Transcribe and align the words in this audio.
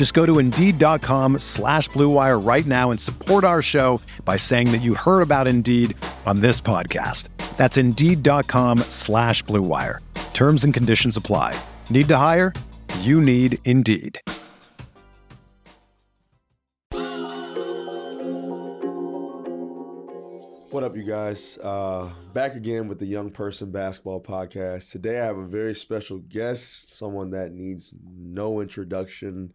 Just 0.00 0.14
go 0.14 0.24
to 0.24 0.38
Indeed.com 0.38 1.40
slash 1.40 1.90
BlueWire 1.90 2.42
right 2.42 2.64
now 2.64 2.90
and 2.90 2.98
support 2.98 3.44
our 3.44 3.60
show 3.60 4.00
by 4.24 4.38
saying 4.38 4.72
that 4.72 4.80
you 4.80 4.94
heard 4.94 5.20
about 5.20 5.46
Indeed 5.46 5.94
on 6.24 6.40
this 6.40 6.58
podcast. 6.58 7.28
That's 7.58 7.76
Indeed.com 7.76 8.78
slash 8.88 9.44
BlueWire. 9.44 9.98
Terms 10.32 10.64
and 10.64 10.72
conditions 10.72 11.18
apply. 11.18 11.54
Need 11.90 12.08
to 12.08 12.16
hire? 12.16 12.54
You 13.00 13.20
need 13.20 13.58
Indeed. 13.66 14.18
What 20.70 20.82
up, 20.82 20.96
you 20.96 21.02
guys? 21.02 21.58
Uh, 21.58 22.08
back 22.32 22.54
again 22.54 22.88
with 22.88 23.00
the 23.00 23.06
Young 23.06 23.28
Person 23.28 23.70
Basketball 23.70 24.22
Podcast. 24.22 24.92
Today 24.92 25.20
I 25.20 25.26
have 25.26 25.36
a 25.36 25.44
very 25.44 25.74
special 25.74 26.20
guest, 26.20 26.96
someone 26.96 27.32
that 27.32 27.52
needs 27.52 27.92
no 28.02 28.62
introduction. 28.62 29.52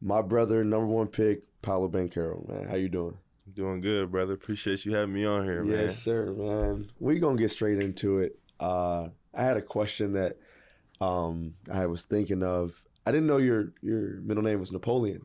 My 0.00 0.22
brother, 0.22 0.64
number 0.64 0.86
one 0.86 1.08
pick, 1.08 1.42
Paolo 1.62 1.88
Banchero. 1.88 2.48
Man, 2.48 2.68
how 2.68 2.76
you 2.76 2.88
doing? 2.88 3.18
Doing 3.52 3.80
good, 3.80 4.10
brother. 4.12 4.34
Appreciate 4.34 4.84
you 4.84 4.94
having 4.94 5.14
me 5.14 5.24
on 5.24 5.44
here, 5.44 5.62
man. 5.62 5.86
Yes, 5.86 5.98
sir, 5.98 6.32
man. 6.32 6.90
we 7.00 7.18
gonna 7.18 7.38
get 7.38 7.50
straight 7.50 7.82
into 7.82 8.18
it. 8.20 8.38
Uh, 8.60 9.08
I 9.34 9.42
had 9.42 9.56
a 9.56 9.62
question 9.62 10.12
that 10.12 10.36
um, 11.00 11.54
I 11.72 11.86
was 11.86 12.04
thinking 12.04 12.42
of. 12.42 12.84
I 13.06 13.10
didn't 13.12 13.26
know 13.26 13.38
your 13.38 13.72
your 13.82 14.20
middle 14.20 14.42
name 14.42 14.60
was 14.60 14.70
Napoleon. 14.70 15.24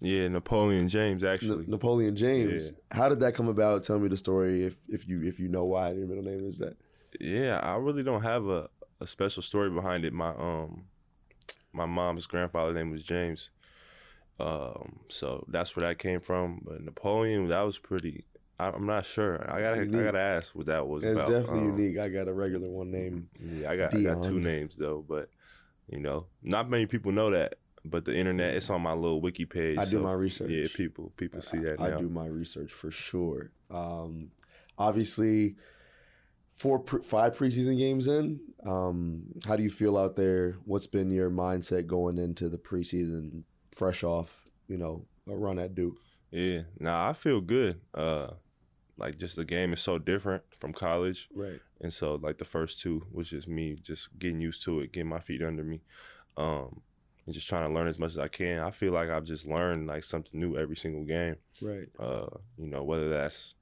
Yeah, 0.00 0.28
Napoleon 0.28 0.88
James, 0.88 1.22
actually. 1.22 1.64
N- 1.64 1.70
Napoleon 1.70 2.16
James. 2.16 2.72
Yeah. 2.72 2.96
How 2.98 3.08
did 3.08 3.20
that 3.20 3.34
come 3.34 3.48
about? 3.48 3.84
Tell 3.84 3.98
me 3.98 4.08
the 4.08 4.16
story 4.16 4.64
if 4.64 4.74
if 4.88 5.08
you 5.08 5.22
if 5.22 5.38
you 5.38 5.48
know 5.48 5.64
why 5.64 5.92
your 5.92 6.06
middle 6.06 6.24
name 6.24 6.46
is 6.46 6.58
that. 6.58 6.76
Yeah, 7.20 7.60
I 7.62 7.76
really 7.76 8.02
don't 8.02 8.22
have 8.22 8.46
a, 8.46 8.68
a 9.00 9.06
special 9.06 9.42
story 9.42 9.70
behind 9.70 10.04
it. 10.04 10.12
My 10.12 10.30
um 10.30 10.86
my 11.72 11.86
mom's 11.86 12.26
grandfather 12.26 12.74
name 12.74 12.90
was 12.90 13.02
James. 13.02 13.50
Um, 14.40 15.00
so 15.08 15.44
that's 15.48 15.76
where 15.76 15.86
that 15.86 15.98
came 15.98 16.20
from. 16.20 16.60
But 16.64 16.82
Napoleon, 16.82 17.48
that 17.48 17.62
was 17.62 17.78
pretty 17.78 18.24
I, 18.58 18.68
I'm 18.68 18.86
not 18.86 19.04
sure. 19.04 19.44
I 19.52 19.60
gotta 19.60 19.80
I 19.82 19.84
gotta 19.86 20.18
ask 20.20 20.54
what 20.54 20.66
that 20.66 20.86
was 20.86 21.02
It's 21.02 21.12
about. 21.20 21.30
definitely 21.30 21.60
Um, 21.70 21.78
unique. 21.78 21.98
I 21.98 22.08
got 22.08 22.28
a 22.28 22.32
regular 22.32 22.68
one 22.68 22.90
named. 22.90 23.28
Yeah, 23.40 23.70
I 23.70 23.76
got 23.76 23.94
I 23.94 24.02
got 24.02 24.22
two 24.22 24.40
names 24.40 24.76
though, 24.76 25.04
but 25.08 25.28
you 25.88 26.00
know, 26.00 26.26
not 26.42 26.70
many 26.70 26.86
people 26.86 27.12
know 27.12 27.30
that. 27.30 27.56
But 27.86 28.06
the 28.06 28.16
internet, 28.16 28.54
it's 28.54 28.70
on 28.70 28.80
my 28.80 28.94
little 28.94 29.20
wiki 29.20 29.44
page. 29.44 29.76
I 29.78 29.84
do 29.84 30.00
my 30.00 30.12
research. 30.12 30.50
Yeah, 30.50 30.66
people 30.74 31.12
people 31.16 31.42
see 31.42 31.58
that 31.58 31.80
I. 31.80 31.94
I 31.94 31.98
do 32.00 32.08
my 32.08 32.26
research 32.26 32.72
for 32.72 32.90
sure. 32.90 33.50
Um, 33.70 34.30
obviously, 34.78 35.56
four 36.54 36.78
pre- 36.78 37.02
five 37.02 37.36
preseason 37.36 37.76
games 37.76 38.06
in. 38.06 38.40
Um, 38.64 39.24
how 39.46 39.56
do 39.56 39.62
you 39.62 39.70
feel 39.70 39.98
out 39.98 40.16
there? 40.16 40.56
What's 40.64 40.86
been 40.86 41.10
your 41.10 41.30
mindset 41.30 41.86
going 41.86 42.16
into 42.16 42.48
the 42.48 42.56
preseason, 42.56 43.42
fresh 43.74 44.02
off 44.04 44.44
you 44.68 44.76
know 44.76 45.04
a 45.28 45.34
run 45.34 45.58
at 45.58 45.74
Duke? 45.74 45.96
Yeah, 46.30 46.62
nah, 46.80 47.08
I 47.10 47.12
feel 47.12 47.40
good. 47.40 47.80
Uh, 47.92 48.30
like 48.96 49.18
just 49.18 49.36
the 49.36 49.44
game 49.44 49.72
is 49.72 49.80
so 49.80 49.98
different 49.98 50.42
from 50.60 50.72
college, 50.72 51.28
Right. 51.34 51.60
and 51.80 51.92
so 51.92 52.14
like 52.16 52.38
the 52.38 52.44
first 52.44 52.80
two 52.80 53.06
was 53.12 53.30
just 53.30 53.48
me 53.48 53.76
just 53.82 54.18
getting 54.18 54.40
used 54.40 54.62
to 54.64 54.80
it, 54.80 54.92
getting 54.92 55.08
my 55.08 55.20
feet 55.20 55.42
under 55.42 55.62
me, 55.64 55.80
um, 56.36 56.80
and 57.26 57.34
just 57.34 57.48
trying 57.48 57.66
to 57.68 57.74
learn 57.74 57.86
as 57.88 57.98
much 57.98 58.12
as 58.12 58.18
I 58.18 58.28
can. 58.28 58.60
I 58.60 58.70
feel 58.70 58.92
like 58.92 59.10
I've 59.10 59.24
just 59.24 59.46
learned 59.46 59.86
like 59.86 60.04
something 60.04 60.38
new 60.38 60.56
every 60.56 60.76
single 60.76 61.04
game. 61.04 61.36
Right. 61.62 61.88
Uh, 61.98 62.26
you 62.58 62.68
know, 62.68 62.82
whether 62.84 63.08
that's 63.08 63.54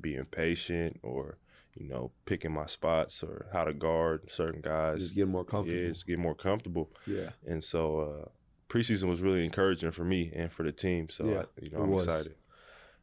being 0.00 0.24
patient 0.24 0.98
or 1.02 1.38
you 1.76 1.86
know 1.88 2.10
picking 2.26 2.52
my 2.52 2.66
spots 2.66 3.22
or 3.22 3.46
how 3.52 3.64
to 3.64 3.72
guard 3.74 4.30
certain 4.30 4.60
guys. 4.60 5.00
Just 5.02 5.14
getting 5.14 5.32
more 5.32 5.44
comfortable. 5.44 5.80
Yeah, 5.82 5.88
just 5.88 6.06
get 6.06 6.18
more 6.18 6.34
comfortable. 6.34 6.90
Yeah. 7.06 7.30
And 7.46 7.62
so 7.62 8.00
uh, 8.00 8.28
preseason 8.70 9.08
was 9.08 9.20
really 9.20 9.44
encouraging 9.44 9.90
for 9.90 10.04
me 10.04 10.32
and 10.34 10.50
for 10.50 10.62
the 10.62 10.72
team. 10.72 11.08
So 11.10 11.24
Yeah, 11.26 11.40
I, 11.40 11.44
you 11.60 11.70
know, 11.70 11.82
I'm 11.82 11.90
was. 11.90 12.06
excited. 12.06 12.34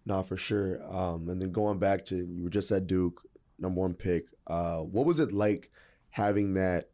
No, 0.05 0.23
for 0.23 0.37
sure. 0.37 0.81
Um, 0.89 1.27
and 1.29 1.41
then 1.41 1.51
going 1.51 1.79
back 1.79 2.05
to 2.05 2.15
you 2.15 2.43
were 2.43 2.49
just 2.49 2.71
at 2.71 2.87
Duke, 2.87 3.21
number 3.59 3.81
one 3.81 3.93
pick. 3.93 4.25
Uh, 4.47 4.77
what 4.77 5.05
was 5.05 5.19
it 5.19 5.31
like 5.33 5.69
having 6.11 6.53
that 6.53 6.89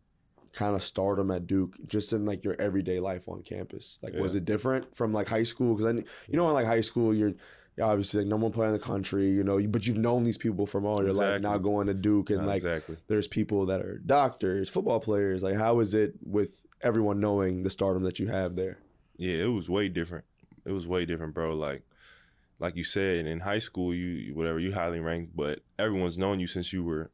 kind 0.52 0.76
of 0.76 0.84
stardom 0.84 1.30
at 1.32 1.46
Duke, 1.48 1.76
just 1.88 2.12
in 2.14 2.26
like 2.26 2.44
your 2.44 2.56
everyday 2.60 3.00
life 3.00 3.30
on 3.30 3.44
campus? 3.44 4.00
Like, 4.02 4.14
was 4.16 4.34
it 4.36 4.46
different 4.46 4.96
from 4.96 5.14
like 5.14 5.28
high 5.28 5.44
school? 5.44 5.76
Because 5.76 6.04
you 6.28 6.38
know, 6.38 6.48
in 6.48 6.54
like 6.54 6.66
high 6.66 6.82
school, 6.82 7.14
you're 7.14 7.34
obviously 7.82 8.22
like 8.22 8.28
number 8.30 8.46
one 8.46 8.52
player 8.54 8.68
in 8.68 8.74
the 8.74 8.80
country, 8.80 9.30
you 9.30 9.44
know, 9.44 9.60
but 9.68 9.86
you've 9.88 9.98
known 9.98 10.24
these 10.24 10.38
people 10.38 10.66
from 10.66 10.86
all 10.86 11.04
your 11.04 11.14
life. 11.14 11.42
Now 11.42 11.58
going 11.58 11.88
to 11.88 11.94
Duke 11.94 12.30
and 12.30 12.40
Not 12.40 12.48
like 12.48 12.64
exactly. 12.64 12.98
there's 13.08 13.28
people 13.28 13.68
that 13.68 13.82
are 13.82 13.98
doctors, 14.00 14.70
football 14.70 15.00
players. 15.00 15.44
Like, 15.44 15.56
how 15.56 15.80
is 15.80 15.94
it 15.94 16.14
with 16.24 16.62
everyone 16.84 17.20
knowing 17.20 17.64
the 17.64 17.70
stardom 17.70 18.04
that 18.04 18.20
you 18.20 18.28
have 18.28 18.56
there? 18.56 18.80
Yeah, 19.18 19.44
it 19.44 19.48
was 19.52 19.70
way 19.70 19.90
different. 19.90 20.26
It 20.66 20.72
was 20.72 20.88
way 20.88 21.06
different, 21.06 21.34
bro. 21.34 21.56
Like, 21.56 21.84
like 22.60 22.76
you 22.76 22.84
said, 22.84 23.26
in 23.26 23.40
high 23.42 23.60
school, 23.60 23.94
you 23.94 24.34
whatever 24.36 24.60
you 24.60 24.74
highly 24.74 25.00
ranked, 25.00 25.36
but 25.36 25.60
everyone's 25.78 26.18
known 26.18 26.40
you 26.40 26.48
since 26.48 26.72
you 26.74 26.84
were, 26.84 27.12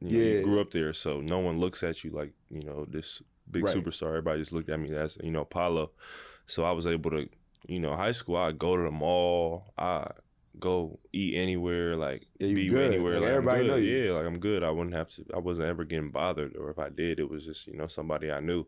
you, 0.00 0.08
know, 0.10 0.24
Yeah. 0.24 0.38
you 0.38 0.42
grew 0.42 0.60
up 0.60 0.70
there. 0.72 0.92
So 0.92 1.20
no 1.20 1.38
one 1.38 1.58
looks 1.58 1.82
at 1.82 2.04
you 2.04 2.10
like 2.10 2.32
you 2.50 2.62
know 2.62 2.84
this 2.88 3.22
big 3.50 3.64
Right. 3.64 3.76
superstar. 3.76 4.08
Everybody 4.08 4.40
just 4.40 4.52
looked 4.52 4.68
at 4.70 4.80
me 4.80 4.94
as 4.94 5.16
you 5.22 5.30
know 5.30 5.44
Paolo. 5.44 5.90
So 6.46 6.64
I 6.64 6.72
was 6.72 6.86
able 6.86 7.10
to, 7.10 7.28
you 7.66 7.80
know, 7.80 7.96
high 7.96 8.12
school. 8.12 8.36
I 8.36 8.52
go 8.52 8.76
to 8.76 8.82
the 8.84 8.90
mall. 8.90 9.72
I 9.76 10.08
go 10.58 10.98
eat 11.12 11.34
anywhere, 11.36 11.96
like 11.96 12.26
Yeah, 12.38 12.54
be 12.54 12.68
good. 12.68 12.94
anywhere. 12.94 13.14
Like, 13.14 13.22
Like, 13.22 13.30
everybody 13.30 13.66
know 13.68 13.76
you. 13.76 13.96
Yeah, 13.96 14.12
like 14.12 14.26
I'm 14.26 14.38
good. 14.38 14.62
I 14.62 14.70
wouldn't 14.70 14.94
have 14.96 15.10
to. 15.10 15.24
I 15.34 15.38
wasn't 15.38 15.68
ever 15.68 15.84
getting 15.84 16.10
bothered, 16.10 16.56
or 16.56 16.70
if 16.70 16.78
I 16.78 16.88
did, 16.88 17.20
it 17.20 17.28
was 17.28 17.44
just 17.44 17.66
you 17.66 17.76
know 17.76 17.86
somebody 17.88 18.30
I 18.32 18.40
knew. 18.40 18.66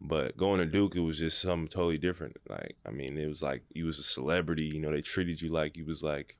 But 0.00 0.36
going 0.36 0.58
to 0.60 0.66
Duke, 0.66 0.94
it 0.94 1.00
was 1.00 1.18
just 1.18 1.40
something 1.40 1.68
totally 1.68 1.96
different. 1.98 2.36
Like, 2.48 2.76
I 2.86 2.90
mean, 2.90 3.16
it 3.16 3.26
was 3.28 3.42
like 3.42 3.62
you 3.72 3.86
was 3.86 3.98
a 3.98 4.02
celebrity. 4.02 4.64
You 4.66 4.80
know, 4.80 4.92
they 4.92 5.00
treated 5.00 5.40
you 5.40 5.50
like 5.50 5.76
you 5.76 5.86
was 5.86 6.02
like 6.02 6.36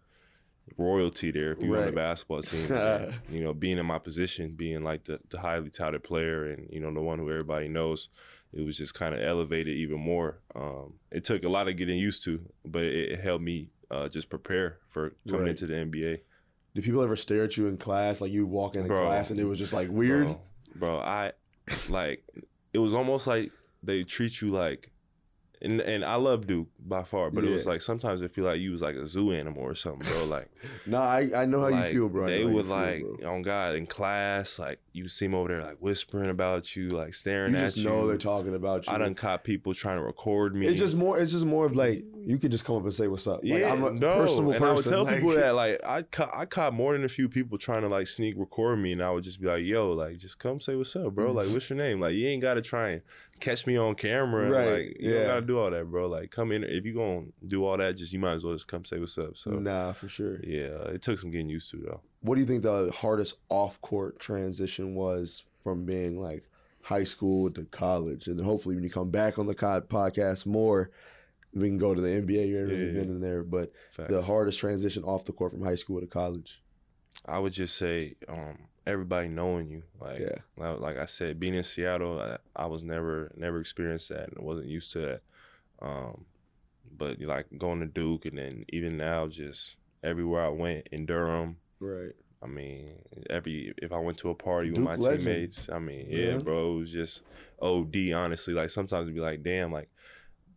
royalty 0.77 1.31
there 1.31 1.53
if 1.53 1.63
you 1.63 1.71
were 1.71 1.79
on 1.79 1.87
the 1.87 1.93
basketball 1.93 2.43
team. 2.43 2.71
And, 2.73 3.15
you 3.31 3.43
know, 3.43 3.55
being 3.55 3.79
in 3.79 3.87
my 3.87 3.99
position, 3.99 4.51
being 4.53 4.83
like 4.83 5.05
the, 5.05 5.21
the 5.31 5.39
highly 5.41 5.71
touted 5.71 6.05
player 6.05 6.51
and, 6.51 6.69
you 6.71 6.81
know, 6.81 6.93
the 6.93 7.01
one 7.01 7.19
who 7.19 7.31
everybody 7.31 7.69
knows, 7.69 8.09
it 8.53 8.63
was 8.65 8.77
just 8.77 8.95
kind 8.95 9.15
of 9.15 9.21
elevated 9.21 9.75
even 9.77 10.01
more. 10.01 10.41
Um, 10.55 10.95
it 11.11 11.25
took 11.25 11.45
a 11.45 11.49
lot 11.49 11.69
of 11.69 11.77
getting 11.77 11.99
used 11.99 12.25
to, 12.25 12.41
but 12.65 12.83
it, 12.85 13.13
it 13.13 13.21
helped 13.21 13.45
me 13.45 13.69
uh, 13.91 14.09
just 14.09 14.29
prepare 14.29 14.79
for 14.89 15.15
coming 15.29 15.43
Right. 15.45 15.51
into 15.51 15.67
the 15.67 15.75
NBA. 15.75 16.21
Did 16.75 16.85
people 16.85 17.03
ever 17.03 17.17
stare 17.17 17.45
at 17.45 17.57
you 17.57 17.69
in 17.69 17.79
class? 17.79 18.21
Like 18.21 18.33
you 18.33 18.45
walk 18.47 18.77
into 18.77 18.89
Bro. 18.89 19.07
class 19.07 19.31
and 19.31 19.41
it 19.41 19.45
was 19.45 19.59
just 19.59 19.73
like 19.73 19.89
weird? 19.89 20.27
Bro, 20.27 20.41
bro, 20.75 20.99
I 20.99 21.33
like 21.89 22.23
it 22.77 22.79
was 22.79 22.93
almost 22.93 23.27
like 23.27 23.51
they 23.83 24.05
treat 24.05 24.43
you 24.43 24.51
like 24.51 24.91
and 25.63 25.81
and 25.81 26.05
I 26.05 26.17
love 26.17 26.47
Duke 26.47 26.69
by 26.89 27.03
far, 27.03 27.31
but 27.31 27.45
it 27.45 27.51
was 27.51 27.67
like 27.67 27.83
sometimes 27.83 28.23
I 28.23 28.29
feel 28.29 28.45
like 28.45 28.61
you 28.61 28.73
was 28.73 28.83
like 28.83 28.97
a 28.97 29.07
zoo 29.09 29.33
animal 29.33 29.63
or 29.63 29.75
something, 29.75 30.07
bro. 30.09 30.25
Like 30.25 30.49
Nah, 30.87 31.03
I, 31.03 31.31
I 31.35 31.45
know 31.45 31.61
how 31.61 31.71
like, 31.71 31.87
you 31.87 31.93
feel, 31.93 32.09
bro. 32.09 32.27
They 32.27 32.45
would 32.45 32.67
like 32.67 33.03
bro. 33.03 33.35
on 33.35 33.43
God 33.43 33.75
in 33.75 33.87
class, 33.87 34.59
like 34.59 34.81
you 34.93 35.09
see 35.09 35.27
them 35.27 35.35
over 35.35 35.49
there 35.49 35.63
like 35.63 35.79
whispering 35.79 36.31
about 36.31 36.75
you, 36.77 36.91
like 36.91 37.15
staring 37.15 37.55
at 37.55 37.59
you 37.59 37.65
at 37.65 37.67
just 37.67 37.77
you. 37.79 37.85
know 37.85 38.07
they're 38.07 38.17
talking 38.17 38.55
about 38.55 38.87
you. 38.87 38.93
I 38.93 38.99
done 38.99 39.15
caught 39.15 39.45
people 39.45 39.75
trying 39.75 39.99
to 39.99 40.03
record 40.03 40.55
me. 40.55 40.67
It's 40.67 40.79
just 40.79 40.97
more. 40.97 41.19
It's 41.19 41.33
just 41.33 41.45
more 41.45 41.67
of 41.67 41.77
like 41.77 42.05
you 42.25 42.39
can 42.39 42.51
just 42.51 42.65
come 42.65 42.77
up 42.77 42.83
and 42.85 42.95
say 42.95 43.09
what's 43.09 43.27
up. 43.27 43.41
Like, 43.43 43.61
yeah, 43.61 43.73
I'm 43.73 43.85
a 43.85 43.93
no. 43.93 44.17
personable 44.17 44.53
and 44.53 44.61
person. 44.61 44.71
I 44.71 44.75
would 44.75 44.85
tell 44.85 45.05
like- 45.05 45.15
people 45.17 45.35
that 45.35 45.55
like 45.55 45.81
I 45.85 46.03
caught, 46.03 46.31
I 46.35 46.47
caught 46.47 46.73
more 46.73 46.93
than 46.93 47.05
a 47.05 47.09
few 47.09 47.29
people 47.29 47.59
trying 47.59 47.83
to 47.83 47.89
like 47.89 48.09
sneak 48.09 48.35
record 48.37 48.79
me, 48.79 48.93
and 48.93 49.03
I 49.03 49.11
would 49.11 49.25
just 49.25 49.41
be 49.41 49.47
like, 49.47 49.65
"Yo, 49.65 49.93
like 49.93 50.19
just 50.19 50.39
come 50.39 50.61
say 50.61 50.77
what's 50.77 50.95
up, 50.97 51.15
bro. 51.15 51.27
Like 51.37 51.49
what's 51.49 51.69
your 51.69 51.77
name? 51.77 52.01
Like 52.01 52.15
you 52.15 52.27
ain't 52.29 52.41
got 52.41 52.55
to 52.55 52.63
try 52.63 52.91
and 52.91 53.03
catch 53.41 53.67
me 53.67 53.77
on 53.77 53.95
camera. 53.95 54.49
Right, 54.49 54.73
Like 54.73 54.97
you 55.01 55.13
yeah. 55.13 55.19
don't 55.19 55.27
got 55.27 55.35
to 55.41 55.47
do 55.47 55.59
all 55.59 55.71
that, 55.71 55.91
bro. 55.91 56.09
Like 56.09 56.31
come 56.31 56.51
in. 56.53 56.65
If 56.77 56.85
you 56.87 56.95
gonna 56.95 57.27
do 57.47 57.65
all 57.65 57.77
that, 57.77 57.97
just 57.97 58.13
you 58.13 58.19
might 58.19 58.35
as 58.35 58.45
well 58.45 58.53
just 58.55 58.69
come 58.69 58.85
say 58.85 58.99
what's 58.99 59.19
up. 59.19 59.37
So 59.37 59.51
nah, 59.53 59.93
for 59.93 60.09
sure. 60.09 60.41
yeah, 60.45 60.89
it 60.95 61.03
took 61.03 61.19
some 61.19 61.31
getting 61.31 61.49
used 61.49 61.71
to 61.73 61.79
though. 61.79 62.01
What 62.21 62.35
do 62.37 62.41
you 62.41 62.47
think 62.47 62.63
the 62.63 62.91
hardest 62.95 63.37
off 63.49 63.81
court 63.81 64.19
transition 64.19 64.95
was 64.95 65.45
from 65.63 65.85
being 65.85 66.21
like 66.21 66.45
high 66.83 67.05
school 67.05 67.51
to 67.51 67.65
college? 67.65 68.27
And 68.29 68.39
then 68.39 68.47
hopefully 68.47 68.75
when 68.75 68.85
you 68.85 68.91
come 68.91 69.11
back 69.11 69.39
on 69.39 69.47
the 69.47 69.55
podcast 69.55 70.47
more, 70.47 70.91
we 71.55 71.69
can 71.69 71.79
go 71.79 71.95
to 71.95 72.01
the 72.01 72.09
NBA. 72.09 72.49
You 72.49 72.59
ain't 72.59 72.69
really 72.69 72.87
Yeah. 72.87 72.93
been 72.93 73.11
in 73.11 73.21
there, 73.21 73.43
but 73.43 73.73
Facts. 73.93 74.11
the 74.13 74.23
hardest 74.23 74.59
transition 74.59 75.05
off 75.05 75.25
the 75.25 75.33
court 75.33 75.53
from 75.53 75.63
high 75.65 75.77
school 75.77 76.01
to 76.01 76.07
college. 76.07 76.61
I 77.25 77.39
would 77.39 77.53
just 77.55 77.77
say 77.77 78.15
um, 78.29 78.59
everybody 78.87 79.29
knowing 79.29 79.69
you. 79.71 79.83
Like, 80.01 80.21
Yeah. 80.21 80.39
like 80.57 80.81
like 80.81 80.99
I 80.99 81.07
said, 81.07 81.41
being 81.41 81.55
in 81.55 81.63
Seattle, 81.65 82.21
I, 82.21 82.39
I 82.55 82.67
was 82.67 82.83
never 82.83 83.33
never 83.37 83.59
experienced 83.61 84.09
that 84.11 84.33
and 84.33 84.45
wasn't 84.45 84.67
used 84.69 84.93
to 84.93 84.99
that. 85.01 85.23
Um, 85.81 86.25
but 86.97 87.21
like 87.21 87.47
going 87.59 87.81
to 87.81 87.87
Duke 87.87 88.27
and 88.27 88.39
then 88.39 88.65
even 88.71 88.97
now, 88.97 89.27
just 89.27 89.77
everywhere 90.03 90.43
I 90.45 90.49
went 90.49 90.89
in 90.93 91.07
Durham. 91.07 91.57
Right. 91.81 92.13
I 92.43 92.47
mean, 92.47 92.91
every 93.31 93.73
if 93.79 93.93
I 93.93 93.99
went 93.99 94.19
to 94.19 94.31
a 94.31 94.35
party 94.35 94.69
with 94.71 94.77
Duke 94.77 94.85
my 94.85 94.97
legend. 94.97 95.25
teammates, 95.25 95.69
I 95.71 95.79
mean, 95.79 96.07
yeah, 96.09 96.33
Yeah. 96.33 96.39
bro, 96.39 96.75
it 96.75 96.79
was 96.81 96.93
just 96.93 97.23
OD. 97.61 98.13
Honestly, 98.13 98.55
like 98.55 98.71
sometimes 98.71 99.05
it'd 99.05 99.15
be 99.15 99.21
like, 99.21 99.43
damn, 99.43 99.73
like 99.73 99.89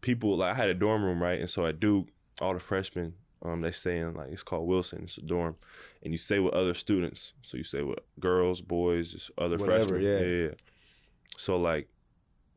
people. 0.01 0.37
Like 0.37 0.53
I 0.53 0.57
had 0.57 0.69
a 0.69 0.73
dorm 0.73 1.03
room, 1.03 1.21
right, 1.23 1.39
and 1.39 1.49
so 1.49 1.65
at 1.65 1.79
Duke, 1.79 2.09
all 2.41 2.53
the 2.53 2.59
freshmen, 2.59 3.13
um, 3.41 3.61
they 3.61 3.71
stay 3.71 3.97
in 3.97 4.13
like 4.13 4.29
it's 4.31 4.43
called 4.43 4.67
Wilson. 4.67 5.03
It's 5.05 5.17
a 5.17 5.21
dorm, 5.21 5.55
and 6.03 6.11
you 6.13 6.17
stay 6.17 6.39
with 6.39 6.53
other 6.53 6.73
students. 6.73 7.33
So 7.41 7.57
you 7.57 7.63
stay 7.63 7.81
with 7.81 7.99
girls, 8.19 8.59
boys, 8.61 9.13
just 9.13 9.31
other 9.37 9.57
Whatever, 9.57 9.99
freshmen. 9.99 10.01
Yeah. 10.01 10.19
yeah. 10.49 10.53
So 11.37 11.57
like, 11.57 11.87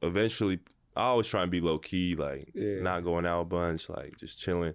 eventually, 0.03 0.59
I 0.97 1.03
always 1.05 1.27
try 1.27 1.43
and 1.43 1.51
be 1.51 1.61
low 1.61 1.79
key, 1.79 2.15
like 2.17 2.51
Yeah. 2.55 2.81
not 2.81 3.05
going 3.05 3.25
out 3.27 3.41
a 3.41 3.45
bunch, 3.45 3.89
like 3.89 4.17
just 4.19 4.39
chilling, 4.39 4.75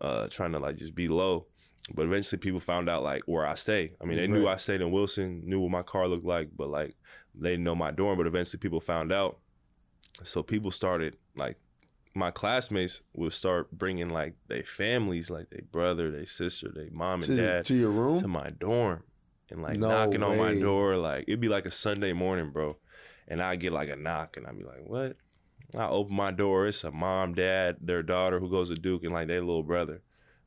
uh, 0.00 0.28
trying 0.28 0.52
to 0.52 0.58
like 0.58 0.76
just 0.76 0.94
be 0.94 1.08
low. 1.08 1.46
But 1.94 2.06
eventually, 2.06 2.38
people 2.38 2.60
found 2.60 2.88
out 2.88 3.02
like 3.02 3.22
where 3.26 3.46
I 3.46 3.54
stay. 3.56 3.92
I 4.00 4.04
mean, 4.06 4.16
they 4.16 4.26
knew 4.26 4.46
I 4.48 4.56
stayed 4.56 4.80
in 4.80 4.90
Wilson, 4.90 5.42
knew 5.44 5.60
what 5.60 5.70
my 5.70 5.82
car 5.82 6.08
looked 6.08 6.24
like, 6.24 6.48
but 6.56 6.68
like 6.68 6.94
they 7.34 7.50
didn't 7.50 7.64
know 7.64 7.74
my 7.74 7.90
dorm. 7.90 8.16
But 8.16 8.26
eventually, 8.26 8.58
people 8.60 8.80
found 8.80 9.12
out. 9.12 9.38
So 10.22 10.42
people 10.42 10.70
started 10.70 11.16
like 11.36 11.56
my 12.14 12.30
classmates 12.30 13.02
would 13.14 13.32
start 13.32 13.70
bringing 13.72 14.08
like 14.08 14.34
their 14.48 14.62
families, 14.62 15.28
like 15.30 15.50
their 15.50 15.62
brother, 15.62 16.10
their 16.10 16.26
sister, 16.26 16.70
their 16.72 16.88
mom 16.92 17.14
and 17.14 17.22
To, 17.24 17.36
dad 17.36 17.64
to 17.66 17.74
your 17.74 17.90
room? 17.90 18.20
to 18.20 18.28
my 18.28 18.50
dorm 18.50 19.02
and 19.50 19.60
like 19.62 19.78
No 19.78 19.88
knocking 19.88 20.22
on 20.22 20.38
my 20.38 20.54
door. 20.54 20.96
Like 20.96 21.24
it'd 21.26 21.40
be 21.40 21.48
like 21.48 21.66
a 21.66 21.70
Sunday 21.70 22.12
morning, 22.12 22.50
bro. 22.50 22.76
And 23.28 23.42
I 23.42 23.56
get 23.56 23.72
like 23.72 23.88
a 23.88 23.96
knock 23.96 24.36
and 24.36 24.46
I'd 24.46 24.58
be 24.58 24.64
like, 24.64 24.82
what? 24.86 25.16
I 25.76 25.88
open 25.88 26.14
my 26.14 26.30
door. 26.30 26.68
It's 26.68 26.84
a 26.84 26.90
mom, 26.90 27.34
dad, 27.34 27.76
their 27.80 28.02
daughter 28.02 28.38
who 28.38 28.48
goes 28.48 28.68
to 28.68 28.76
Duke 28.76 29.02
and 29.04 29.12
like 29.12 29.28
their 29.28 29.40
little 29.40 29.62
brother. 29.62 30.02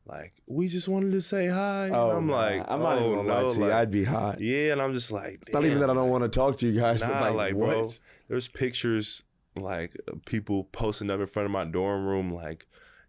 Like, 0.05 0.35
we 0.45 0.69
just 0.69 0.87
wanted 0.87 1.11
to 1.11 1.21
say 1.21 1.47
hi. 1.47 1.87
And 1.87 1.95
oh, 1.95 2.11
I'm 2.11 2.29
like, 2.29 2.63
I'm 2.69 2.79
not 2.79 2.99
oh, 2.99 3.05
even 3.05 3.27
gonna 3.27 3.43
lie 3.43 3.49
to 3.49 3.55
you. 3.55 3.61
like- 3.65 3.73
I'd 3.73 3.91
be 3.91 4.05
hot. 4.05 4.39
yeah, 4.39 4.71
and 4.71 4.81
I'm 4.81 4.93
just 4.93 5.11
like, 5.11 5.33
It's 5.41 5.51
not 5.51 5.65
even 5.65 5.79
that 5.79 5.89
I 5.89 5.93
don't 5.93 6.09
want 6.09 6.23
to 6.23 6.29
talk 6.29 6.57
to 6.59 6.67
you 6.67 6.79
guys, 6.79 7.01
but 7.01 7.11
like, 7.21 7.33
like, 7.33 7.55
what? 7.55 7.69
bro, 7.73 7.89
There's 8.29 8.47
pictures 8.47 9.23
like 9.57 9.93
people 10.25 10.63
posting 10.65 11.09
up 11.09 11.19
in 11.19 11.27
front 11.27 11.45
of 11.45 11.51
my 11.51 11.65
dorm 11.65 12.05
room, 12.05 12.31
like, 12.31 12.67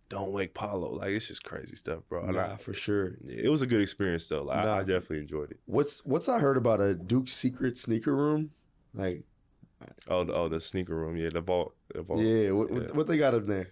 don't 0.08 0.32
wake 0.32 0.54
Paolo. 0.54 0.90
Like, 0.94 1.10
it's 1.10 1.28
just 1.28 1.44
crazy 1.44 1.76
stuff, 1.76 2.00
bro. 2.08 2.24
I- 2.26 2.30
Nah, 2.32 2.56
for 2.56 2.74
sure. 2.74 3.12
it 3.28 3.48
was 3.48 3.62
a 3.62 3.66
good 3.68 3.80
experience 3.82 4.28
though. 4.28 4.42
Like, 4.42 4.66
I- 4.66 4.78
I 4.78 4.80
definitely 4.80 5.18
enjoyed 5.18 5.52
it. 5.52 5.60
What's 5.66 6.04
what's 6.04 6.28
I 6.28 6.40
heard 6.40 6.56
about 6.56 6.80
a 6.80 6.94
Duke 6.96 7.28
secret 7.28 7.78
sneaker 7.78 8.16
room? 8.16 8.50
Like, 8.92 9.22
Oh, 10.08 10.24
the, 10.24 10.32
oh, 10.34 10.48
the 10.48 10.60
sneaker 10.60 10.96
room, 10.96 11.16
yeah, 11.16 11.30
the 11.30 11.40
vault, 11.40 11.74
the 11.94 12.02
vault. 12.02 12.20
yeah, 12.20 12.50
what, 12.50 12.72
yeah. 12.72 12.92
what 12.92 13.06
they 13.06 13.16
got 13.16 13.34
in 13.34 13.46
there? 13.46 13.68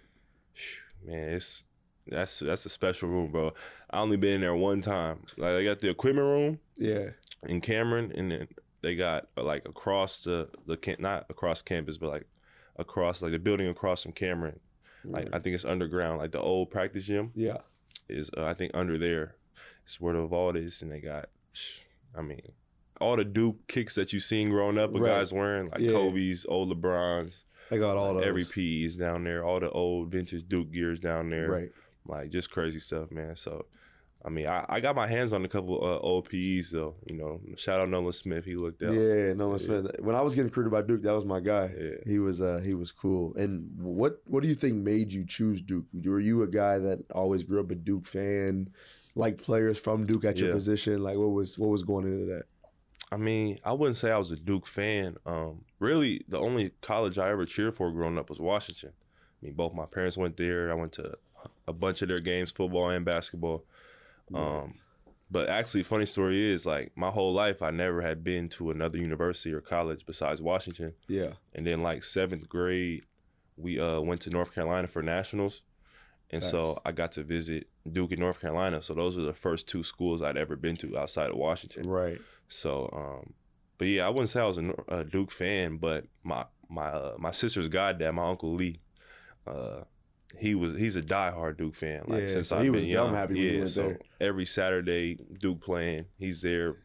Man, 1.05 1.29
it's 1.33 1.63
that's 2.07 2.39
that's 2.39 2.65
a 2.65 2.69
special 2.69 3.09
room, 3.09 3.31
bro. 3.31 3.53
I 3.89 3.99
only 3.99 4.17
been 4.17 4.35
in 4.35 4.41
there 4.41 4.55
one 4.55 4.81
time. 4.81 5.23
Like, 5.37 5.53
they 5.53 5.63
got 5.65 5.79
the 5.79 5.89
equipment 5.89 6.27
room 6.27 6.59
Yeah, 6.77 7.09
in 7.43 7.61
Cameron, 7.61 8.11
and 8.15 8.31
then 8.31 8.47
they 8.81 8.95
got 8.95 9.27
uh, 9.37 9.43
like 9.43 9.67
across 9.67 10.23
the 10.23 10.49
the 10.65 10.77
camp, 10.77 10.99
not 10.99 11.25
across 11.29 11.61
campus, 11.61 11.97
but 11.97 12.09
like 12.09 12.27
across 12.77 13.21
like 13.21 13.31
the 13.31 13.39
building 13.39 13.67
across 13.67 14.03
from 14.03 14.13
Cameron. 14.13 14.59
Like 15.03 15.29
I 15.33 15.39
think 15.39 15.55
it's 15.55 15.65
underground, 15.65 16.19
like 16.19 16.31
the 16.31 16.41
old 16.41 16.69
practice 16.69 17.05
gym 17.05 17.31
yeah, 17.33 17.57
is 18.09 18.29
uh, 18.35 18.43
I 18.43 18.53
think 18.53 18.71
under 18.73 18.97
there. 18.97 19.35
It's 19.85 20.01
where 20.01 20.13
the 20.13 20.25
vault 20.25 20.57
is, 20.57 20.81
and 20.81 20.91
they 20.91 20.99
got, 20.99 21.29
I 22.15 22.21
mean, 22.21 22.41
all 23.01 23.15
the 23.15 23.25
Duke 23.25 23.67
kicks 23.67 23.95
that 23.95 24.13
you 24.13 24.19
seen 24.19 24.49
growing 24.49 24.77
up, 24.77 24.91
with 24.91 25.03
Right. 25.03 25.09
guys 25.19 25.33
wearing 25.33 25.69
like 25.69 25.81
Yeah. 25.81 25.91
Kobe's, 25.91 26.45
old 26.47 26.69
LeBrons, 26.69 27.43
they 27.69 27.77
got 27.77 27.97
all 27.97 28.13
those. 28.15 28.23
every 28.25 28.45
P 28.45 28.85
is 28.85 28.95
down 28.95 29.23
there, 29.23 29.43
all 29.45 29.59
the 29.59 29.69
old 29.71 30.11
vintage 30.11 30.47
Duke 30.47 30.71
gears 30.71 30.99
down 30.99 31.29
there, 31.29 31.49
Right. 31.49 31.71
like 32.07 32.29
just 32.29 32.51
crazy 32.51 32.79
stuff, 32.79 33.11
man. 33.11 33.35
So. 33.35 33.65
I 34.25 34.29
mean, 34.29 34.47
I, 34.47 34.65
I 34.67 34.79
got 34.81 34.95
my 34.95 35.07
hands 35.07 35.31
on 35.31 35.45
a 35.45 35.47
couple 35.47 35.75
uh, 35.81 35.99
old 35.99 36.27
PEs 36.27 36.71
though. 36.71 36.95
You 37.05 37.15
know, 37.15 37.39
shout 37.55 37.79
out 37.79 37.87
Nolan 37.87 38.11
Smith. 38.11 38.43
He 38.43 38.55
looked 38.55 38.81
out. 38.83 38.93
Yeah, 38.93 39.31
Nolan 39.33 39.51
Yeah. 39.53 39.57
Smith. 39.57 39.91
When 39.99 40.15
I 40.17 40.21
was 40.21 40.35
getting 40.35 40.47
recruited 40.49 40.71
by 40.71 40.81
Duke, 40.81 41.03
that 41.03 41.13
was 41.13 41.23
my 41.23 41.39
guy. 41.39 41.71
Yeah. 41.79 41.89
He 42.05 42.19
was 42.19 42.41
uh 42.41 42.59
he 42.61 42.73
was 42.73 42.91
cool. 42.91 43.33
And 43.35 43.69
what 43.79 44.19
what 44.25 44.41
do 44.43 44.49
you 44.49 44.55
think 44.55 44.83
made 44.83 45.13
you 45.13 45.23
choose 45.23 45.61
Duke? 45.61 45.85
Were 45.93 46.19
you 46.19 46.41
a 46.41 46.47
guy 46.47 46.77
that 46.79 47.05
always 47.13 47.43
grew 47.43 47.61
up 47.61 47.71
a 47.71 47.75
Duke 47.75 48.05
fan, 48.05 48.69
like 49.15 49.37
players 49.37 49.77
from 49.77 50.03
Duke 50.03 50.25
at 50.25 50.39
your 50.39 50.49
Yeah. 50.49 50.55
position? 50.55 51.01
Like 51.03 51.17
what 51.17 51.31
was 51.31 51.57
what 51.57 51.69
was 51.69 51.83
going 51.83 52.05
into 52.05 52.25
that? 52.25 52.45
I 53.11 53.17
mean, 53.17 53.57
I 53.63 53.71
wouldn't 53.71 53.97
say 53.97 54.11
I 54.11 54.17
was 54.17 54.31
a 54.31 54.35
Duke 54.35 54.67
fan. 54.67 55.15
Um, 55.25 55.63
really, 55.79 56.21
the 56.27 56.39
only 56.39 56.71
college 56.81 57.17
I 57.17 57.29
ever 57.29 57.45
cheered 57.45 57.75
for 57.75 57.91
growing 57.91 58.17
up 58.17 58.29
was 58.29 58.39
Washington. 58.39 58.91
I 58.91 59.45
mean, 59.45 59.53
both 59.53 59.73
my 59.73 59.85
parents 59.85 60.17
went 60.17 60.37
there. 60.37 60.71
I 60.71 60.75
went 60.75 60.93
to 60.93 61.13
a 61.67 61.73
bunch 61.73 62.01
of 62.01 62.09
their 62.09 62.19
games, 62.19 62.51
football 62.51 62.89
and 62.89 63.05
basketball. 63.05 63.63
Um, 64.33 64.75
but 65.29 65.49
actually, 65.49 65.83
funny 65.83 66.05
story 66.05 66.51
is 66.51 66.65
like 66.65 66.91
my 66.95 67.09
whole 67.09 67.33
life 67.33 67.61
I 67.61 67.71
never 67.71 68.01
had 68.01 68.23
been 68.23 68.49
to 68.49 68.71
another 68.71 68.97
university 68.97 69.53
or 69.53 69.61
college 69.61 70.05
besides 70.05 70.41
Washington. 70.41 70.93
Yeah. 71.07 71.33
And 71.53 71.65
then 71.65 71.81
like 71.81 72.03
seventh 72.03 72.47
grade, 72.49 73.05
we 73.57 73.79
uh, 73.79 73.99
went 74.01 74.21
to 74.21 74.29
North 74.29 74.53
Carolina 74.53 74.87
for 74.87 75.01
nationals. 75.01 75.63
And 76.29 76.43
so 76.43 76.81
I 76.83 76.91
got 76.91 77.13
to 77.13 77.23
visit 77.23 77.67
Duke 77.89 78.11
in 78.11 78.19
North 78.19 78.41
Carolina. 78.41 78.81
So 78.81 78.93
those 78.93 79.15
were 79.15 79.23
the 79.23 79.33
first 79.33 79.67
two 79.69 79.81
schools 79.83 80.21
I'd 80.21 80.35
ever 80.37 80.57
been 80.57 80.75
to 80.77 80.97
outside 80.97 81.29
of 81.29 81.37
Washington. 81.37 81.89
Right. 81.89 82.19
So, 82.49 82.89
um, 82.91 83.33
but 83.77 83.87
yeah, 83.87 84.05
I 84.05 84.09
wouldn't 84.09 84.29
say 84.29 84.41
I 84.41 84.45
was 84.45 84.57
a, 84.57 84.73
a 84.89 85.03
Duke 85.05 85.31
fan, 85.31 85.77
but 85.77 86.05
my 86.23 86.45
my 86.69 86.87
uh, 86.87 87.15
my 87.17 87.31
sister's 87.31 87.69
goddad, 87.69 88.13
my 88.13 88.27
uncle 88.27 88.53
Lee, 88.53 88.81
uh, 89.45 89.83
he 90.37 90.53
was 90.53 90.75
he's 90.77 90.97
a 90.97 91.01
diehard 91.01 91.57
Duke 91.57 91.75
fan. 91.75 92.03
Like 92.07 92.23
Yeah, 92.23 92.27
since 92.27 92.49
so 92.49 92.57
I've 92.57 92.63
he 92.63 92.69
been 92.69 92.75
was 92.75 92.83
dumb 92.83 92.91
young. 92.91 93.13
happy 93.13 93.33
when 93.51 93.61
yeah, 93.61 93.67
so 93.67 93.81
there. 93.83 93.99
every 94.19 94.45
Saturday 94.45 95.17
Duke 95.39 95.61
playing, 95.61 96.05
he's 96.19 96.41
there, 96.41 96.75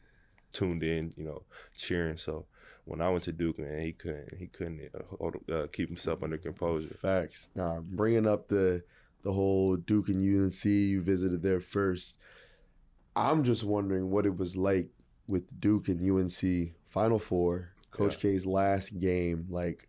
tuned 0.52 0.84
in, 0.84 1.12
you 1.16 1.24
know, 1.24 1.42
cheering. 1.74 2.16
So 2.16 2.46
when 2.84 3.00
I 3.00 3.08
went 3.10 3.24
to 3.24 3.32
Duke, 3.32 3.58
man, 3.58 3.80
he 3.80 3.92
couldn't 3.92 4.34
he 4.38 4.46
couldn't 4.46 4.88
uh, 4.94 5.16
hold, 5.18 5.36
uh, 5.50 5.66
keep 5.72 5.88
himself 5.88 6.22
under 6.22 6.38
composure. 6.38 6.94
Facts. 6.94 7.50
Now 7.56 7.82
bringing 7.84 8.28
up 8.28 8.46
the 8.48 8.84
the 9.22 9.32
whole 9.32 9.76
Duke 9.76 10.08
and 10.08 10.20
UNC, 10.20 10.64
you 10.64 11.00
visited 11.00 11.42
there 11.42 11.60
first. 11.60 12.18
I'm 13.14 13.44
just 13.44 13.64
wondering 13.64 14.10
what 14.10 14.26
it 14.26 14.36
was 14.36 14.56
like 14.56 14.88
with 15.28 15.60
Duke 15.60 15.88
and 15.88 16.00
UNC 16.00 16.72
Final 16.88 17.18
Four, 17.18 17.70
Coach 17.90 18.18
K's 18.18 18.46
last 18.46 18.98
game. 18.98 19.46
Like, 19.48 19.88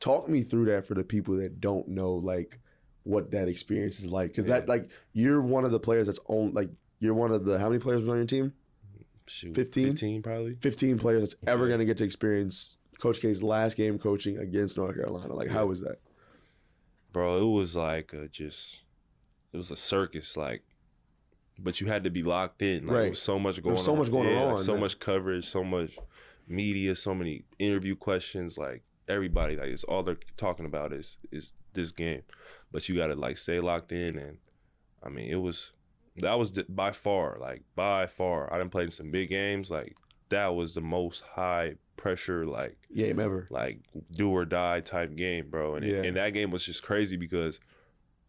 talk 0.00 0.28
me 0.28 0.42
through 0.42 0.66
that 0.66 0.86
for 0.86 0.94
the 0.94 1.04
people 1.04 1.36
that 1.36 1.60
don't 1.60 1.88
know, 1.88 2.12
like, 2.12 2.60
what 3.04 3.30
that 3.32 3.48
experience 3.48 4.00
is 4.00 4.10
like. 4.10 4.30
Because 4.30 4.46
that, 4.46 4.68
like, 4.68 4.90
you're 5.12 5.42
one 5.42 5.64
of 5.64 5.70
the 5.70 5.80
players 5.80 6.06
that's 6.06 6.20
on, 6.28 6.52
like, 6.52 6.70
you're 6.98 7.14
one 7.14 7.32
of 7.32 7.44
the 7.44 7.58
how 7.58 7.68
many 7.68 7.80
players 7.80 8.00
was 8.00 8.08
on 8.08 8.16
your 8.16 8.26
team? 8.26 8.52
Shoot, 9.26 9.54
15? 9.54 9.86
15 9.88 10.22
probably. 10.22 10.54
15 10.60 10.98
players 10.98 11.22
that's 11.22 11.36
ever 11.46 11.68
going 11.68 11.78
to 11.78 11.84
get 11.84 11.96
to 11.98 12.04
experience 12.04 12.76
Coach 12.98 13.20
K's 13.20 13.42
last 13.42 13.76
game 13.76 13.98
coaching 13.98 14.38
against 14.38 14.76
North 14.76 14.94
Carolina. 14.94 15.34
Like, 15.34 15.48
how 15.48 15.66
was 15.66 15.80
that? 15.80 15.98
Bro 17.12 17.36
it 17.38 17.58
was 17.58 17.76
like 17.76 18.12
a 18.12 18.28
just 18.28 18.80
it 19.52 19.56
was 19.56 19.70
a 19.70 19.76
circus 19.76 20.36
like 20.36 20.62
but 21.58 21.80
you 21.80 21.86
had 21.86 22.04
to 22.04 22.10
be 22.10 22.22
locked 22.22 22.62
in 22.62 22.86
like 22.86 22.94
Right. 22.94 23.00
there 23.02 23.08
was 23.10 23.22
so 23.22 23.38
much 23.38 23.62
going 23.62 23.74
was 23.74 23.84
so 23.84 23.92
on 23.92 23.98
much 23.98 24.10
going 24.10 24.28
Yeah, 24.28 24.44
like, 24.44 24.54
on, 24.54 24.60
so 24.60 24.72
man. 24.72 24.80
much 24.80 24.98
coverage 24.98 25.46
so 25.46 25.62
much 25.62 25.98
media 26.48 26.96
so 26.96 27.14
many 27.14 27.44
interview 27.58 27.94
questions 27.94 28.58
like 28.58 28.82
everybody 29.08 29.56
like 29.56 29.68
it's 29.68 29.84
all 29.84 30.02
they're 30.02 30.16
talking 30.36 30.66
about 30.66 30.92
is 30.92 31.16
is 31.30 31.52
this 31.74 31.90
game 31.92 32.22
but 32.72 32.88
you 32.88 32.96
got 32.96 33.06
to 33.08 33.14
like 33.14 33.38
stay 33.38 33.60
locked 33.60 33.92
in 33.92 34.18
and 34.18 34.38
i 35.02 35.08
mean 35.08 35.30
it 35.30 35.36
was 35.40 35.72
that 36.16 36.38
was 36.38 36.50
by 36.68 36.90
far 36.92 37.38
like 37.40 37.62
by 37.74 38.06
far 38.06 38.52
i 38.52 38.58
didn't 38.58 38.70
play 38.72 38.84
in 38.84 38.90
some 38.90 39.10
big 39.10 39.28
games 39.28 39.70
like 39.70 39.94
that 40.32 40.54
was 40.54 40.74
the 40.74 40.80
most 40.80 41.22
high 41.22 41.76
pressure 41.96 42.44
like 42.46 42.76
Game 42.94 43.18
ever. 43.20 43.46
like 43.50 43.78
do 44.10 44.30
or 44.30 44.44
die 44.44 44.80
type 44.80 45.14
game, 45.16 45.48
bro. 45.48 45.76
And, 45.76 45.84
it- 45.84 45.92
Yeah. 45.94 46.02
and 46.02 46.16
that 46.16 46.30
game 46.34 46.50
was 46.50 46.64
just 46.66 46.82
crazy 46.82 47.16
because 47.16 47.60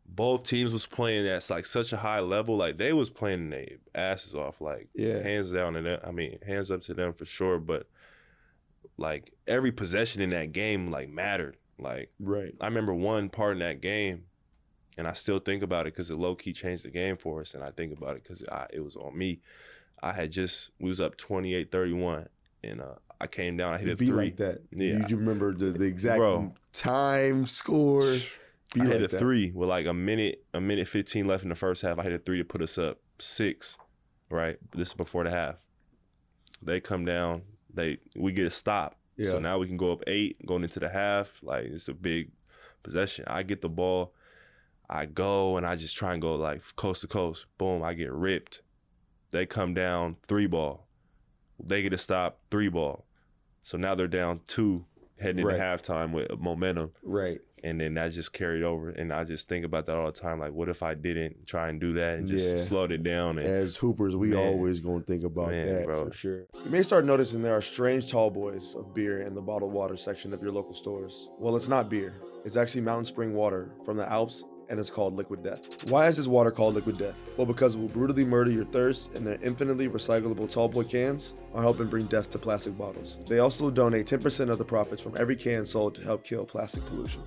both 0.05 0.43
teams 0.43 0.72
was 0.72 0.86
playing 0.86 1.27
at 1.27 1.50
like 1.50 1.65
such 1.65 1.91
a 1.91 1.98
high 1.98 2.19
level. 2.19 2.55
Like 2.55 2.77
they 2.77 2.93
was 2.93 3.10
playing 3.10 3.50
their 3.50 3.67
asses 3.95 4.36
off. 4.36 4.62
Like 4.62 4.89
Yeah. 4.93 5.24
hands 5.24 5.50
down 5.51 5.74
them. 5.74 6.00
I 6.03 6.12
mean, 6.12 6.38
hands 6.45 6.69
up 6.72 6.81
to 6.83 6.93
them 6.93 7.13
for 7.13 7.25
sure. 7.25 7.57
But 7.57 7.88
like 8.98 9.33
every 9.48 9.72
possession 9.72 10.22
in 10.22 10.29
that 10.31 10.51
game 10.51 10.91
like 10.91 11.10
mattered. 11.10 11.57
Like 11.79 12.12
Right. 12.19 12.53
I 12.62 12.65
remember 12.65 12.93
one 12.93 13.29
part 13.29 13.53
in 13.53 13.60
that 13.60 13.81
game. 13.81 14.25
and 14.95 15.07
I 15.07 15.13
still 15.13 15.39
think 15.39 15.63
about 15.63 15.88
it 15.88 15.93
because 15.95 16.12
it 16.12 16.17
low 16.19 16.36
key 16.36 16.53
changed 16.53 16.83
the 16.86 16.91
game 16.91 17.17
for 17.17 17.41
us. 17.41 17.55
And 17.55 17.63
I 17.63 17.72
think 17.72 17.98
about 17.98 18.15
it 18.15 18.22
because 18.22 18.43
it 18.72 18.79
was 18.81 18.95
on 18.95 19.17
me. 19.17 19.41
I 20.03 20.12
had 20.12 20.31
just 20.31 20.69
we 20.79 20.89
was 20.89 21.00
up 21.00 21.17
28-31 21.17 22.27
and 22.63 22.81
uh, 22.81 22.95
I 23.22 23.27
came 23.27 23.55
down. 23.57 23.74
I 23.74 23.77
hit 23.77 23.89
a 23.89 23.95
be 23.95 24.07
three. 24.07 24.25
like 24.25 24.38
that. 24.38 24.62
Yeah. 24.72 24.98
You, 24.98 25.05
you 25.07 25.17
remember 25.17 25.53
the, 25.53 25.67
the 25.67 25.86
exact 25.86 26.17
Bro. 26.17 26.53
time, 26.74 27.45
score. 27.45 28.01
Be 28.74 28.81
I 28.81 28.83
like 28.83 28.93
hit 28.93 29.01
a 29.03 29.07
that. 29.07 29.17
three 29.17 29.51
with 29.51 29.69
like 29.69 29.86
a 29.86 29.93
minute, 29.93 30.43
a 30.53 30.60
minute 30.60 30.88
fifteen 30.88 31.25
left 31.25 31.43
in 31.43 31.50
the 31.50 31.55
first 31.55 31.81
half. 31.81 32.00
I 32.00 32.03
hit 32.03 32.13
a 32.13 32.17
three 32.17 32.38
to 32.39 32.43
put 32.43 32.62
us 32.62 32.77
up 32.77 33.00
six. 33.19 33.77
Right, 34.29 34.57
this 34.75 34.89
is 34.89 34.93
before 34.93 35.24
the 35.24 35.29
half. 35.29 35.55
They 36.62 36.79
come 36.81 37.05
down. 37.05 37.43
They 37.74 38.00
we 38.15 38.33
get 38.33 38.48
a 38.48 38.51
stop. 38.51 38.98
Yeah. 39.15 39.29
So 39.31 39.39
now 39.39 39.60
we 39.60 39.67
can 39.67 39.77
go 39.77 39.91
up 39.91 40.03
eight 40.07 40.43
going 40.45 40.63
into 40.63 40.79
the 40.79 40.89
half. 40.89 41.39
Like 41.43 41.65
it's 41.65 41.88
a 41.88 41.93
big 41.93 42.31
possession. 42.81 43.25
I 43.27 43.43
get 43.43 43.62
the 43.62 43.69
ball. 43.69 44.13
I 44.89 45.05
go 45.05 45.55
and 45.55 45.65
I 45.65 45.75
just 45.75 45.95
try 45.95 46.13
and 46.13 46.22
go 46.22 46.36
like 46.36 46.62
coast 46.75 47.01
to 47.01 47.07
coast. 47.07 47.45
Boom, 47.57 47.83
I 47.83 47.93
get 47.93 48.12
ripped. 48.12 48.62
They 49.33 49.45
come 49.47 49.73
down 49.73 50.17
three 50.27 50.45
ball. 50.47 50.87
They 51.61 51.81
get 51.81 51.91
a 51.91 51.97
stop 51.97 52.39
three 52.51 52.69
ball. 52.69 53.05
So 53.63 53.77
now 53.77 53.95
they're 53.95 54.07
down 54.07 54.41
two 54.45 54.85
heading 55.19 55.43
Right. 55.43 55.55
into 55.55 55.65
halftime 55.65 56.11
with 56.11 56.39
momentum 56.39 56.91
Right. 57.01 57.39
and 57.63 57.79
then 57.81 57.93
that 57.95 58.11
just 58.11 58.33
carried 58.33 58.61
over 58.63 58.89
and 58.89 59.13
i 59.13 59.23
just 59.23 59.47
think 59.47 59.63
about 59.63 59.85
that 59.85 59.95
all 59.95 60.07
the 60.07 60.11
time 60.11 60.39
like 60.39 60.51
what 60.51 60.67
if 60.67 60.83
i 60.83 60.95
didn't 60.95 61.45
try 61.47 61.69
and 61.69 61.79
do 61.79 61.93
that 61.93 62.17
and 62.17 62.27
just 62.27 62.49
Yeah. 62.49 62.57
slowed 62.61 62.91
it 62.91 63.03
down 63.03 63.37
and 63.37 63.47
As 63.47 63.77
hoopers, 63.77 64.17
we 64.17 64.29
Man. 64.29 64.39
always 64.39 64.81
gonna 64.81 64.99
think 65.01 65.23
about 65.23 65.51
Man, 65.51 65.67
that 65.67 65.85
bro. 65.85 66.05
for 66.07 66.11
sure. 66.13 66.39
You 66.65 66.71
may 66.71 66.81
start 66.83 67.05
noticing 67.05 67.41
there 67.41 67.55
are 67.55 67.61
strange 67.61 68.11
tall 68.11 68.31
boys 68.31 68.75
of 68.75 68.93
beer 68.93 69.21
in 69.21 69.33
the 69.33 69.41
bottled 69.41 69.71
water 69.71 69.95
section 69.95 70.33
of 70.33 70.41
your 70.41 70.51
local 70.51 70.73
stores. 70.73 71.29
Well, 71.39 71.55
it's 71.55 71.69
not 71.69 71.89
beer. 71.89 72.15
It's 72.43 72.57
actually 72.57 72.81
mountain 72.81 73.05
spring 73.05 73.33
water 73.33 73.71
from 73.85 73.95
the 73.97 74.11
Alps, 74.11 74.43
and 74.74 74.80
it's 74.80 74.89
called 74.89 75.15
Liquid 75.15 75.44
Death. 75.44 75.84
Why 75.88 76.08
is 76.08 76.18
this 76.18 76.25
water 76.25 76.50
called 76.50 76.74
Liquid 76.74 76.98
Death? 76.98 77.13
Well, 77.38 77.46
because 77.46 77.75
it 77.75 77.77
will 77.77 77.89
brutally 77.89 78.25
murder 78.25 78.50
your 78.50 78.65
thirst, 78.65 79.13
and 79.13 79.25
their 79.25 79.38
infinitely 79.44 79.88
recyclable 79.88 80.51
tall 80.51 80.68
boy 80.68 80.84
cans 80.84 81.36
are 81.53 81.62
helping 81.62 81.86
bring 81.86 82.08
death 82.08 82.32
to 82.32 82.39
plastic 82.39 82.75
bottles. 82.75 83.20
They 83.27 83.38
also 83.38 83.70
donate 83.70 84.08
10% 84.08 84.50
of 84.50 84.58
the 84.58 84.65
profits 84.65 85.00
from 85.00 85.13
every 85.20 85.36
can 85.36 85.68
sold 85.68 85.94
to 85.94 86.01
help 86.01 86.24
kill 86.24 86.44
plastic 86.44 86.84
pollution. 86.88 87.22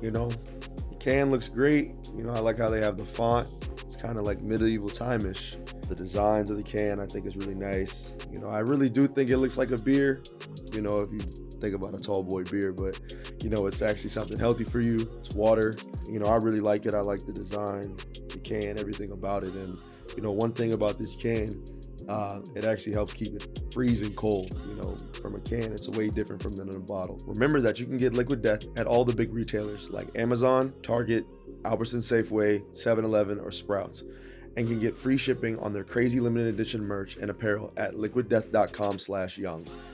You 0.00 0.12
know, 0.12 0.28
the 0.28 0.96
can 1.00 1.32
looks 1.32 1.48
great. 1.48 1.94
You 2.16 2.22
know, 2.22 2.32
I 2.32 2.38
like 2.38 2.58
how 2.58 2.70
they 2.70 2.80
have 2.80 2.96
the 2.96 3.04
font. 3.04 3.48
It's 3.82 3.96
kind 3.96 4.18
of 4.18 4.24
like 4.24 4.40
medieval 4.40 4.88
time-ish. 4.88 5.56
The 5.88 5.96
designs 5.96 6.48
of 6.48 6.58
the 6.58 6.62
can, 6.62 7.00
I 7.00 7.06
think, 7.06 7.26
is 7.26 7.36
really 7.36 7.56
nice. 7.56 8.14
You 8.30 8.38
know, 8.38 8.50
I 8.50 8.60
really 8.60 8.88
do 8.88 9.08
think 9.08 9.30
it 9.30 9.38
looks 9.38 9.58
like 9.58 9.72
a 9.72 9.78
beer. 9.78 10.22
You 10.72 10.80
know, 10.80 11.00
if 11.00 11.12
you 11.12 11.43
think 11.64 11.74
about 11.74 11.98
a 11.98 12.02
tall 12.02 12.22
boy 12.22 12.44
beer, 12.44 12.72
but 12.72 13.00
you 13.42 13.48
know, 13.48 13.66
it's 13.66 13.82
actually 13.82 14.10
something 14.10 14.38
healthy 14.38 14.64
for 14.64 14.80
you. 14.80 15.10
It's 15.18 15.30
water. 15.30 15.74
You 16.08 16.18
know, 16.18 16.26
I 16.26 16.36
really 16.36 16.60
like 16.60 16.86
it. 16.86 16.94
I 16.94 17.00
like 17.00 17.24
the 17.24 17.32
design, 17.32 17.96
the 18.28 18.38
can, 18.42 18.78
everything 18.78 19.12
about 19.12 19.42
it. 19.42 19.54
And 19.54 19.78
you 20.16 20.22
know, 20.22 20.32
one 20.32 20.52
thing 20.52 20.72
about 20.72 20.98
this 20.98 21.16
can, 21.16 21.64
uh, 22.08 22.40
it 22.54 22.64
actually 22.64 22.92
helps 22.92 23.14
keep 23.14 23.34
it 23.34 23.60
freezing 23.72 24.14
cold. 24.14 24.54
You 24.68 24.74
know, 24.74 24.96
from 25.20 25.36
a 25.36 25.40
can, 25.40 25.72
it's 25.72 25.88
way 25.88 26.08
different 26.08 26.42
from 26.42 26.52
than 26.52 26.68
in 26.68 26.76
a 26.76 26.80
bottle. 26.80 27.18
Remember 27.26 27.60
that 27.62 27.80
you 27.80 27.86
can 27.86 27.96
get 27.96 28.12
Liquid 28.12 28.42
Death 28.42 28.64
at 28.76 28.86
all 28.86 29.04
the 29.04 29.14
big 29.14 29.32
retailers 29.32 29.90
like 29.90 30.08
Amazon, 30.14 30.74
Target, 30.82 31.24
Albertson 31.64 32.00
Safeway, 32.00 32.62
7-Eleven, 32.74 33.40
or 33.40 33.50
Sprouts, 33.50 34.04
and 34.56 34.68
can 34.68 34.78
get 34.78 34.98
free 34.98 35.16
shipping 35.16 35.58
on 35.60 35.72
their 35.72 35.82
crazy 35.82 36.20
limited 36.20 36.52
edition 36.54 36.82
merch 36.82 37.16
and 37.16 37.30
apparel 37.30 37.72
at 37.78 37.94
liquiddeath.com/young. 37.94 39.66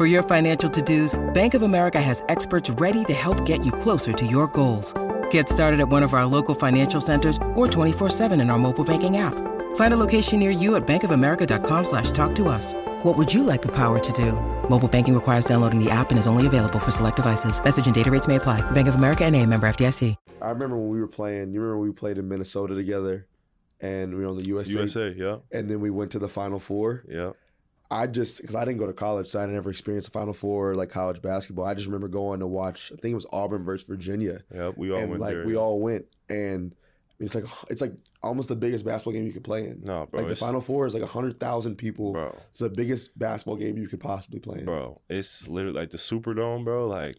For 0.00 0.06
your 0.06 0.22
financial 0.22 0.70
to 0.70 0.80
dos, 0.80 1.14
Bank 1.34 1.52
of 1.52 1.60
America 1.60 2.00
has 2.00 2.24
experts 2.30 2.70
ready 2.80 3.04
to 3.04 3.12
help 3.12 3.44
get 3.44 3.66
you 3.66 3.70
closer 3.70 4.14
to 4.14 4.26
your 4.26 4.46
goals. 4.46 4.94
Get 5.30 5.46
started 5.46 5.78
at 5.78 5.90
one 5.90 6.02
of 6.02 6.14
our 6.14 6.24
local 6.24 6.54
financial 6.54 7.02
centers 7.02 7.36
or 7.54 7.68
24-7 7.68 8.40
in 8.40 8.48
our 8.48 8.58
mobile 8.58 8.82
banking 8.82 9.18
app. 9.18 9.34
Find 9.76 9.92
a 9.92 9.98
location 9.98 10.38
near 10.38 10.50
you 10.50 10.76
at 10.76 10.86
bankofamerica.com 10.86 11.84
slash 11.84 12.12
talk 12.12 12.34
to 12.36 12.48
us. 12.48 12.72
What 13.04 13.18
would 13.18 13.30
you 13.34 13.42
like 13.42 13.60
the 13.60 13.72
power 13.72 13.98
to 13.98 14.12
do? 14.12 14.32
Mobile 14.70 14.88
banking 14.88 15.12
requires 15.12 15.44
downloading 15.44 15.84
the 15.84 15.90
app 15.90 16.08
and 16.08 16.18
is 16.18 16.26
only 16.26 16.46
available 16.46 16.78
for 16.78 16.90
select 16.90 17.16
devices. 17.16 17.62
Message 17.62 17.84
and 17.84 17.94
data 17.94 18.10
rates 18.10 18.26
may 18.26 18.36
apply. 18.36 18.62
Bank 18.70 18.88
of 18.88 18.94
America 18.94 19.26
and 19.26 19.36
a 19.36 19.44
member 19.44 19.68
FDIC. 19.68 20.16
I 20.40 20.48
remember 20.48 20.78
when 20.78 20.88
we 20.88 20.98
were 20.98 21.08
playing. 21.08 21.52
You 21.52 21.60
remember 21.60 21.80
when 21.80 21.88
we 21.90 21.92
played 21.92 22.16
in 22.16 22.26
Minnesota 22.26 22.74
together, 22.74 23.26
and 23.82 24.14
we 24.14 24.22
were 24.22 24.30
on 24.30 24.38
the 24.38 24.46
USA, 24.46 24.80
usa 24.80 25.14
yeah 25.16 25.36
and 25.52 25.70
then 25.70 25.80
we 25.80 25.90
went 25.90 26.10
to 26.12 26.18
the 26.18 26.28
Final 26.28 26.58
Four. 26.58 27.04
yeah 27.06 27.32
I 27.90 28.06
just 28.06 28.40
because 28.40 28.54
I 28.54 28.64
didn't 28.64 28.78
go 28.78 28.86
to 28.86 28.92
college, 28.92 29.26
so 29.26 29.40
I 29.40 29.46
never 29.46 29.68
experienced 29.70 30.12
the 30.12 30.18
Final 30.18 30.32
Four 30.32 30.74
like 30.76 30.90
college 30.90 31.20
basketball. 31.22 31.64
I 31.64 31.74
just 31.74 31.86
remember 31.86 32.08
going 32.08 32.40
to 32.40 32.46
watch. 32.46 32.92
I 32.92 32.96
think 32.96 33.12
it 33.12 33.16
was 33.16 33.26
Auburn 33.32 33.64
versus 33.64 33.88
Virginia, 33.88 34.42
yeah 34.54 34.70
we 34.76 34.90
all 34.92 34.98
and 34.98 35.10
went 35.10 35.20
like 35.20 35.34
there 35.34 35.44
we 35.46 35.56
all 35.56 35.80
went, 35.80 36.06
and 36.28 36.74
it's 37.18 37.34
like 37.34 37.44
it's 37.68 37.80
like 37.80 37.92
almost 38.22 38.48
the 38.48 38.56
biggest 38.56 38.84
basketball 38.84 39.12
game 39.12 39.26
you 39.26 39.32
could 39.32 39.44
play 39.44 39.66
in. 39.66 39.80
no 39.82 40.06
bro 40.06 40.20
like 40.20 40.28
the 40.28 40.36
Final 40.36 40.60
Four 40.60 40.86
is 40.86 40.94
like 40.94 41.02
hundred 41.02 41.40
thousand 41.40 41.76
people. 41.76 42.12
bro 42.12 42.36
It's 42.50 42.60
the 42.60 42.70
biggest 42.70 43.18
basketball 43.18 43.56
game 43.56 43.76
you 43.76 43.88
could 43.88 44.00
possibly 44.00 44.38
play 44.40 44.60
in. 44.60 44.64
bro 44.66 45.00
it's 45.08 45.48
literally 45.48 45.78
like 45.78 45.90
the 45.90 45.98
superdome 45.98 46.64
bro 46.64 46.86
like 46.86 47.16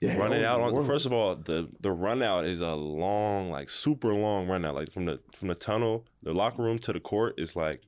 Yeah, 0.00 0.16
running 0.16 0.44
out 0.44 0.60
on 0.60 0.84
first 0.86 1.06
of 1.06 1.12
all 1.12 1.34
the 1.34 1.68
the 1.80 1.90
run 1.90 2.22
out 2.22 2.44
is 2.44 2.60
a 2.60 2.74
long 2.74 3.50
like 3.50 3.68
super 3.68 4.14
long 4.14 4.46
run 4.46 4.64
out 4.64 4.76
like 4.76 4.92
from 4.92 5.06
the 5.06 5.20
from 5.34 5.48
the 5.48 5.56
tunnel 5.56 6.06
the 6.22 6.32
locker 6.32 6.62
room 6.62 6.78
to 6.78 6.92
the 6.92 7.00
court 7.00 7.34
is 7.38 7.56
like 7.56 7.82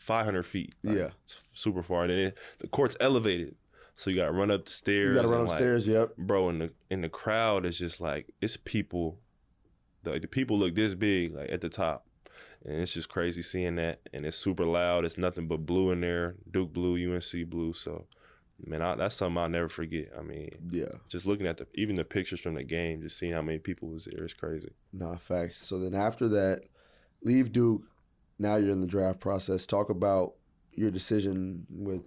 500 0.00 0.42
feet 0.44 0.74
Like, 0.82 0.96
Yeah. 0.96 1.10
it's 1.24 1.42
super 1.54 1.82
far 1.82 2.02
and 2.02 2.10
then 2.10 2.32
the 2.58 2.66
court's 2.68 2.96
elevated 3.00 3.54
so 3.96 4.08
you 4.10 4.16
gotta 4.16 4.32
run 4.32 4.50
up 4.50 4.64
the 4.64 4.70
stairs 4.70 5.10
you 5.10 5.14
got 5.16 5.22
to 5.22 5.28
run 5.28 5.40
and, 5.40 5.48
like, 5.48 5.56
upstairs. 5.56 5.86
yep. 5.86 6.16
bro 6.16 6.48
and 6.48 6.60
the 6.60 6.72
in 6.90 7.02
the 7.02 7.08
crowd 7.08 7.64
is 7.66 7.78
just 7.78 8.00
like 8.00 8.26
it's 8.40 8.56
people 8.56 9.18
the, 10.02 10.18
the 10.18 10.26
people 10.26 10.58
look 10.58 10.74
this 10.74 10.94
big 10.94 11.34
like 11.34 11.50
at 11.52 11.60
the 11.60 11.68
top 11.68 12.06
and 12.64 12.80
it's 12.80 12.94
just 12.94 13.08
crazy 13.10 13.42
seeing 13.42 13.76
that 13.76 14.00
and 14.14 14.24
it's 14.24 14.36
super 14.38 14.64
loud 14.64 15.04
it's 15.04 15.18
nothing 15.18 15.46
but 15.46 15.66
blue 15.66 15.90
in 15.90 16.00
there 16.00 16.36
duke 16.50 16.72
blue 16.72 16.96
unc 17.14 17.50
blue 17.50 17.72
so 17.74 18.06
man 18.66 18.80
I, 18.82 18.94
that's 18.94 19.16
something 19.16 19.36
i'll 19.36 19.48
never 19.50 19.68
forget 19.68 20.08
i 20.18 20.22
mean 20.22 20.50
Yeah. 20.70 20.92
just 21.08 21.26
looking 21.26 21.46
at 21.46 21.58
the 21.58 21.66
even 21.74 21.96
the 21.96 22.04
pictures 22.04 22.40
from 22.40 22.54
the 22.54 22.64
game 22.64 23.02
just 23.02 23.18
seeing 23.18 23.32
how 23.32 23.42
many 23.42 23.58
people 23.58 23.88
was 23.90 24.06
there 24.06 24.24
is 24.24 24.32
crazy 24.32 24.70
Nah, 24.92 25.16
facts. 25.16 25.56
So 25.66 25.78
then 25.78 25.94
after 25.94 26.26
that, 26.28 26.62
leave 27.22 27.52
Duke. 27.52 27.82
Now 28.40 28.56
you're 28.56 28.72
in 28.72 28.80
the 28.80 28.86
draft 28.86 29.20
process. 29.20 29.66
Talk 29.66 29.90
about 29.90 30.32
your 30.72 30.90
decision 30.90 31.66
with 31.70 32.00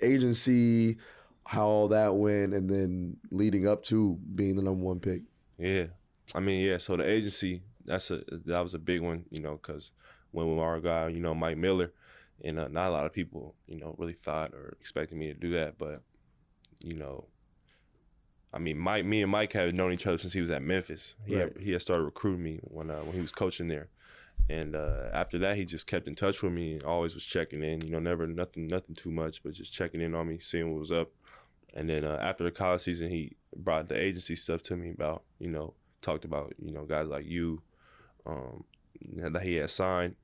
agency, 0.00 0.96
how 1.44 1.66
all 1.66 1.88
that 1.88 2.14
went, 2.16 2.54
and 2.54 2.70
then 2.70 3.16
leading 3.30 3.66
up 3.66 3.82
to 3.84 4.18
being 4.34 4.56
the 4.56 4.62
number 4.62 4.84
one 4.84 5.00
pick. 5.00 5.22
yeah 5.58 5.86
i 6.34 6.38
mean 6.40 6.64
yeah 6.64 6.78
so 6.78 6.96
the 6.96 7.08
agency 7.08 7.60
that's 7.84 8.10
a 8.10 8.22
that 8.46 8.60
was 8.60 8.72
a 8.74 8.78
big 8.78 9.00
one, 9.00 9.24
you 9.30 9.40
know, 9.40 9.52
because 9.60 9.90
when 10.30 10.54
we 10.54 10.60
our 10.62 10.78
guy, 10.78 11.08
you 11.08 11.18
know, 11.18 11.34
Mike 11.34 11.56
Miller, 11.56 11.92
and 12.44 12.60
uh, 12.60 12.68
not 12.68 12.88
a 12.88 12.92
lot 12.92 13.04
of 13.06 13.12
people, 13.12 13.56
you 13.66 13.78
know, 13.80 13.96
really 13.98 14.12
thought 14.12 14.52
or 14.54 14.76
expected 14.80 15.18
me 15.18 15.26
to 15.26 15.34
do 15.34 15.50
that, 15.54 15.76
but 15.76 16.02
you 16.84 16.94
know, 16.94 17.26
I 18.52 18.58
mean, 18.58 18.78
Mike, 18.78 19.04
me 19.06 19.22
and 19.22 19.32
Mike 19.32 19.52
have 19.54 19.74
known 19.74 19.92
each 19.92 20.06
other 20.06 20.18
since 20.18 20.32
he 20.32 20.40
was 20.40 20.50
at 20.50 20.62
Memphis. 20.62 21.16
He 21.26 21.34
Right. 21.34 21.52
had, 21.52 21.60
he 21.62 21.72
had 21.72 21.82
started 21.82 22.04
recruiting 22.04 22.44
me 22.44 22.60
when 22.62 22.90
uh, 22.90 23.00
when 23.00 23.14
he 23.14 23.20
was 23.22 23.32
coaching 23.32 23.66
there, 23.66 23.88
and 24.48 24.74
uh, 24.74 25.08
after 25.12 25.38
that, 25.38 25.56
he 25.56 25.64
just 25.64 25.86
kept 25.86 26.08
in 26.08 26.14
touch 26.14 26.42
with 26.42 26.52
me. 26.52 26.80
Always 26.80 27.14
was 27.14 27.24
checking 27.24 27.62
in. 27.62 27.80
You 27.82 27.90
know, 27.90 27.98
never 27.98 28.26
nothing 28.26 28.66
nothing 28.66 28.94
too 28.94 29.10
much, 29.10 29.42
but 29.42 29.52
just 29.52 29.72
checking 29.72 30.00
in 30.00 30.14
on 30.14 30.28
me, 30.28 30.38
seeing 30.38 30.70
what 30.70 30.80
was 30.80 30.92
up. 30.92 31.10
And 31.74 31.88
then 31.88 32.04
uh, 32.04 32.18
after 32.20 32.44
the 32.44 32.50
college 32.50 32.82
season, 32.82 33.10
he 33.10 33.36
brought 33.56 33.88
the 33.88 34.00
agency 34.00 34.36
stuff 34.36 34.62
to 34.64 34.76
me 34.76 34.90
about 34.90 35.22
you 35.38 35.48
know 35.48 35.74
talked 36.02 36.24
about 36.24 36.54
you 36.58 36.72
know 36.72 36.84
guys 36.84 37.06
like 37.06 37.26
you 37.26 37.62
um, 38.26 38.64
that 39.16 39.42
he 39.42 39.56
had 39.56 39.70
signed, 39.70 40.16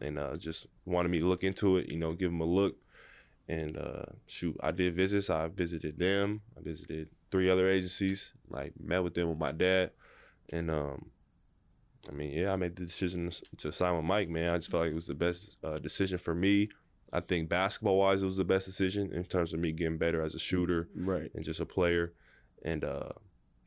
and 0.00 0.18
uh, 0.18 0.36
just 0.36 0.66
wanted 0.84 1.10
me 1.10 1.20
to 1.20 1.26
look 1.26 1.44
into 1.44 1.76
it. 1.76 1.88
You 1.88 1.98
know, 1.98 2.12
give 2.12 2.30
him 2.30 2.40
a 2.40 2.46
look. 2.46 2.76
And 3.48 3.76
uh, 3.76 4.04
shoot, 4.26 4.56
I 4.62 4.70
did 4.70 4.94
visits. 4.94 5.28
I 5.28 5.48
visited 5.48 5.98
them. 5.98 6.42
I 6.56 6.62
visited 6.62 7.08
three 7.30 7.50
other 7.50 7.68
agencies. 7.68 8.32
Like 8.48 8.72
met 8.80 9.02
with 9.02 9.14
them 9.14 9.28
with 9.28 9.38
my 9.38 9.52
dad, 9.52 9.90
and 10.50 10.70
um, 10.70 11.06
I 12.08 12.12
mean, 12.12 12.32
yeah, 12.32 12.52
I 12.52 12.56
made 12.56 12.76
the 12.76 12.84
decision 12.84 13.30
to 13.58 13.70
sign 13.72 13.96
with 13.96 14.04
Mike. 14.04 14.28
Man, 14.28 14.52
I 14.52 14.58
just 14.58 14.70
felt 14.70 14.82
like 14.82 14.92
it 14.92 14.96
was 14.96 15.06
the 15.06 15.14
best 15.14 15.56
uh, 15.62 15.78
decision 15.78 16.18
for 16.18 16.34
me. 16.34 16.68
I 17.12 17.20
think 17.20 17.48
basketball 17.48 17.98
wise, 17.98 18.22
it 18.22 18.26
was 18.26 18.36
the 18.38 18.44
best 18.44 18.66
decision 18.66 19.12
in 19.12 19.24
terms 19.24 19.52
of 19.52 19.60
me 19.60 19.70
getting 19.70 19.98
better 19.98 20.22
as 20.22 20.34
a 20.34 20.38
shooter 20.38 20.88
Right. 20.96 21.30
and 21.34 21.44
just 21.44 21.60
a 21.60 21.66
player. 21.66 22.12
And 22.64 22.84
uh, 22.84 23.10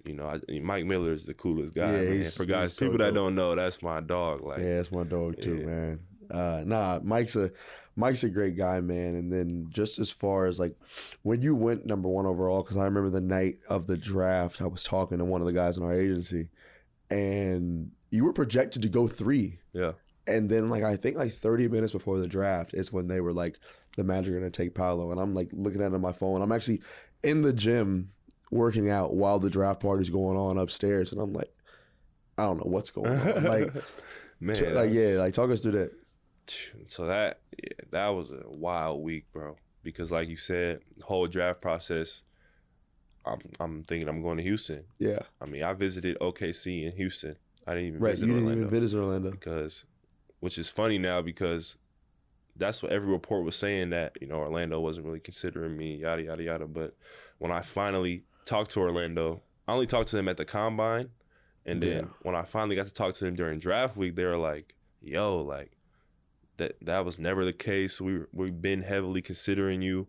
you 0.04 0.14
know, 0.14 0.28
I, 0.28 0.60
Mike 0.60 0.86
Miller 0.86 1.14
is 1.14 1.26
the 1.26 1.34
coolest 1.34 1.74
guy. 1.74 1.92
Yeah, 1.92 2.10
man. 2.10 2.24
For 2.24 2.46
guys, 2.46 2.74
so 2.74 2.86
people 2.86 2.98
that 3.00 3.14
don't 3.14 3.36
know, 3.36 3.56
that's 3.56 3.82
my 3.82 4.02
dog. 4.02 4.42
Like, 4.44 4.60
yeah, 4.60 4.78
that's 4.78 4.92
my 4.92 5.04
dog 5.04 5.40
too, 5.42 5.58
yeah. 5.58 5.66
man. 5.66 6.00
Uh, 6.32 6.64
nah, 6.66 7.00
Mike's 7.04 7.36
a 7.36 7.52
Mike's 7.96 8.24
a 8.24 8.30
great 8.30 8.58
guy, 8.58 8.82
man. 8.82 9.16
And 9.16 9.32
then 9.32 9.68
just 9.70 10.00
as 10.00 10.10
far 10.12 10.48
as 10.48 10.60
like 10.60 10.76
when 11.22 11.42
you 11.42 11.56
went 11.56 11.86
number 11.86 12.10
one 12.10 12.26
overall, 12.26 12.64
because 12.64 12.78
I 12.78 12.86
remember 12.86 13.10
the 13.10 13.22
night 13.22 13.60
of 13.70 13.88
the 13.88 13.96
draft, 13.98 14.62
I 14.62 14.68
was 14.68 14.84
talking 14.84 15.20
to 15.20 15.26
one 15.26 15.42
of 15.42 15.48
the 15.48 15.54
guys 15.54 15.78
in 15.78 15.84
our 15.84 15.94
agency, 15.94 16.50
and 17.10 17.92
you 18.16 18.24
were 18.26 18.34
projected 18.34 18.82
to 18.82 18.90
go 18.90 19.08
three. 19.08 19.60
yeah, 19.74 19.92
And 20.28 20.50
then 20.50 20.70
like 20.70 20.84
I 20.84 20.96
think 20.96 21.18
like 21.18 21.34
30 21.34 21.68
minutes 21.68 21.94
before 21.94 22.18
the 22.18 22.28
draft 22.28 22.74
is 22.74 22.92
when 22.92 23.08
they 23.08 23.20
were 23.22 23.34
like, 23.34 23.58
the 23.98 24.04
Magic 24.04 24.34
are 24.34 24.40
gonna 24.40 24.50
take 24.50 24.74
Paolo. 24.74 25.12
And 25.12 25.20
I'm 25.20 25.34
like 25.34 25.50
looking 25.54 25.82
at 25.82 25.92
it 25.92 25.94
on 25.96 26.02
my 26.02 26.12
phone. 26.14 26.42
I'm 26.42 26.52
actually 26.52 26.82
in 27.24 27.42
the 27.42 27.54
gym 27.54 28.12
working 28.52 28.90
out 28.90 29.14
while 29.14 29.40
the 29.40 29.50
draft 29.50 29.82
party's 29.82 30.10
going 30.10 30.38
on 30.38 30.58
upstairs. 30.58 31.12
And 31.12 31.22
I'm 31.22 31.34
like, 31.34 31.52
I 32.38 32.44
don't 32.44 32.58
know 32.58 32.70
what's 32.72 32.90
going 32.92 33.12
on. 33.12 33.44
like, 33.56 33.74
man, 34.40 34.56
t- 34.56 34.68
like 34.70 34.92
yeah, 34.92 35.18
like 35.20 35.34
talk 35.34 35.50
us 35.50 35.62
through 35.62 35.72
that. 35.74 35.92
So 36.88 37.06
that 37.08 37.40
yeah, 37.62 37.86
that 37.92 38.08
was 38.10 38.32
a 38.32 38.44
wild 38.50 39.02
week, 39.04 39.26
bro. 39.34 39.56
Because 39.84 40.12
like 40.12 40.30
you 40.30 40.38
said, 40.38 40.80
whole 41.04 41.28
draft 41.28 41.62
process. 41.62 42.24
I'm 43.26 43.40
I'm 43.60 43.84
thinking 43.84 44.08
I'm 44.08 44.22
going 44.22 44.38
to 44.38 44.44
Houston. 44.44 44.84
Yeah. 45.00 45.20
I 45.42 45.46
mean, 45.46 45.64
I 45.64 45.74
visited 45.74 46.18
OKC 46.20 46.86
in 46.86 46.96
Houston. 46.98 47.38
I 47.68 47.74
didn't 47.74 47.88
even 47.88 48.00
Right. 48.02 48.12
visit 48.12 48.28
You 48.28 48.34
didn't 48.34 48.48
Orlando 48.48 48.68
even 48.68 48.82
visit 48.82 48.98
Orlando. 48.98 49.32
because, 49.32 49.86
which 50.40 50.58
is 50.58 50.70
funny 50.70 50.98
now 50.98 51.22
because 51.22 51.78
that's 52.56 52.82
what 52.84 52.92
every 52.92 53.10
report 53.12 53.44
was 53.44 53.56
saying 53.56 53.90
that 53.90 54.18
you 54.22 54.28
know 54.28 54.36
Orlando 54.38 54.80
wasn't 54.80 55.06
really 55.06 55.20
considering 55.20 55.76
me, 55.76 55.96
yada 55.98 56.24
yada 56.24 56.44
yada. 56.44 56.68
But 56.68 56.96
when 57.40 57.52
I 57.52 57.62
finally 57.62 58.24
talked 58.46 58.72
to 58.72 58.80
Orlando, 58.80 59.42
I 59.68 59.74
only 59.74 59.88
talked 59.88 60.10
to 60.10 60.16
them 60.16 60.28
at 60.30 60.38
the 60.38 60.46
combine, 60.46 61.10
and 61.66 61.82
then 61.82 62.04
Yeah. 62.04 62.10
when 62.22 62.36
I 62.36 62.44
finally 62.44 62.76
got 62.76 62.88
to 62.88 62.94
talk 62.94 63.16
to 63.16 63.26
them 63.26 63.36
during 63.36 63.60
draft 63.60 63.98
week, 63.98 64.16
they 64.16 64.24
were 64.26 64.38
like, 64.38 64.76
"Yo, 65.02 65.42
like 65.42 65.72
that 66.58 66.78
that 66.82 67.04
was 67.04 67.18
never 67.20 67.44
the 67.44 67.52
case. 67.54 68.00
We 68.00 68.22
we've 68.32 68.62
been 68.62 68.84
heavily 68.84 69.22
considering 69.22 69.82
you." 69.82 70.08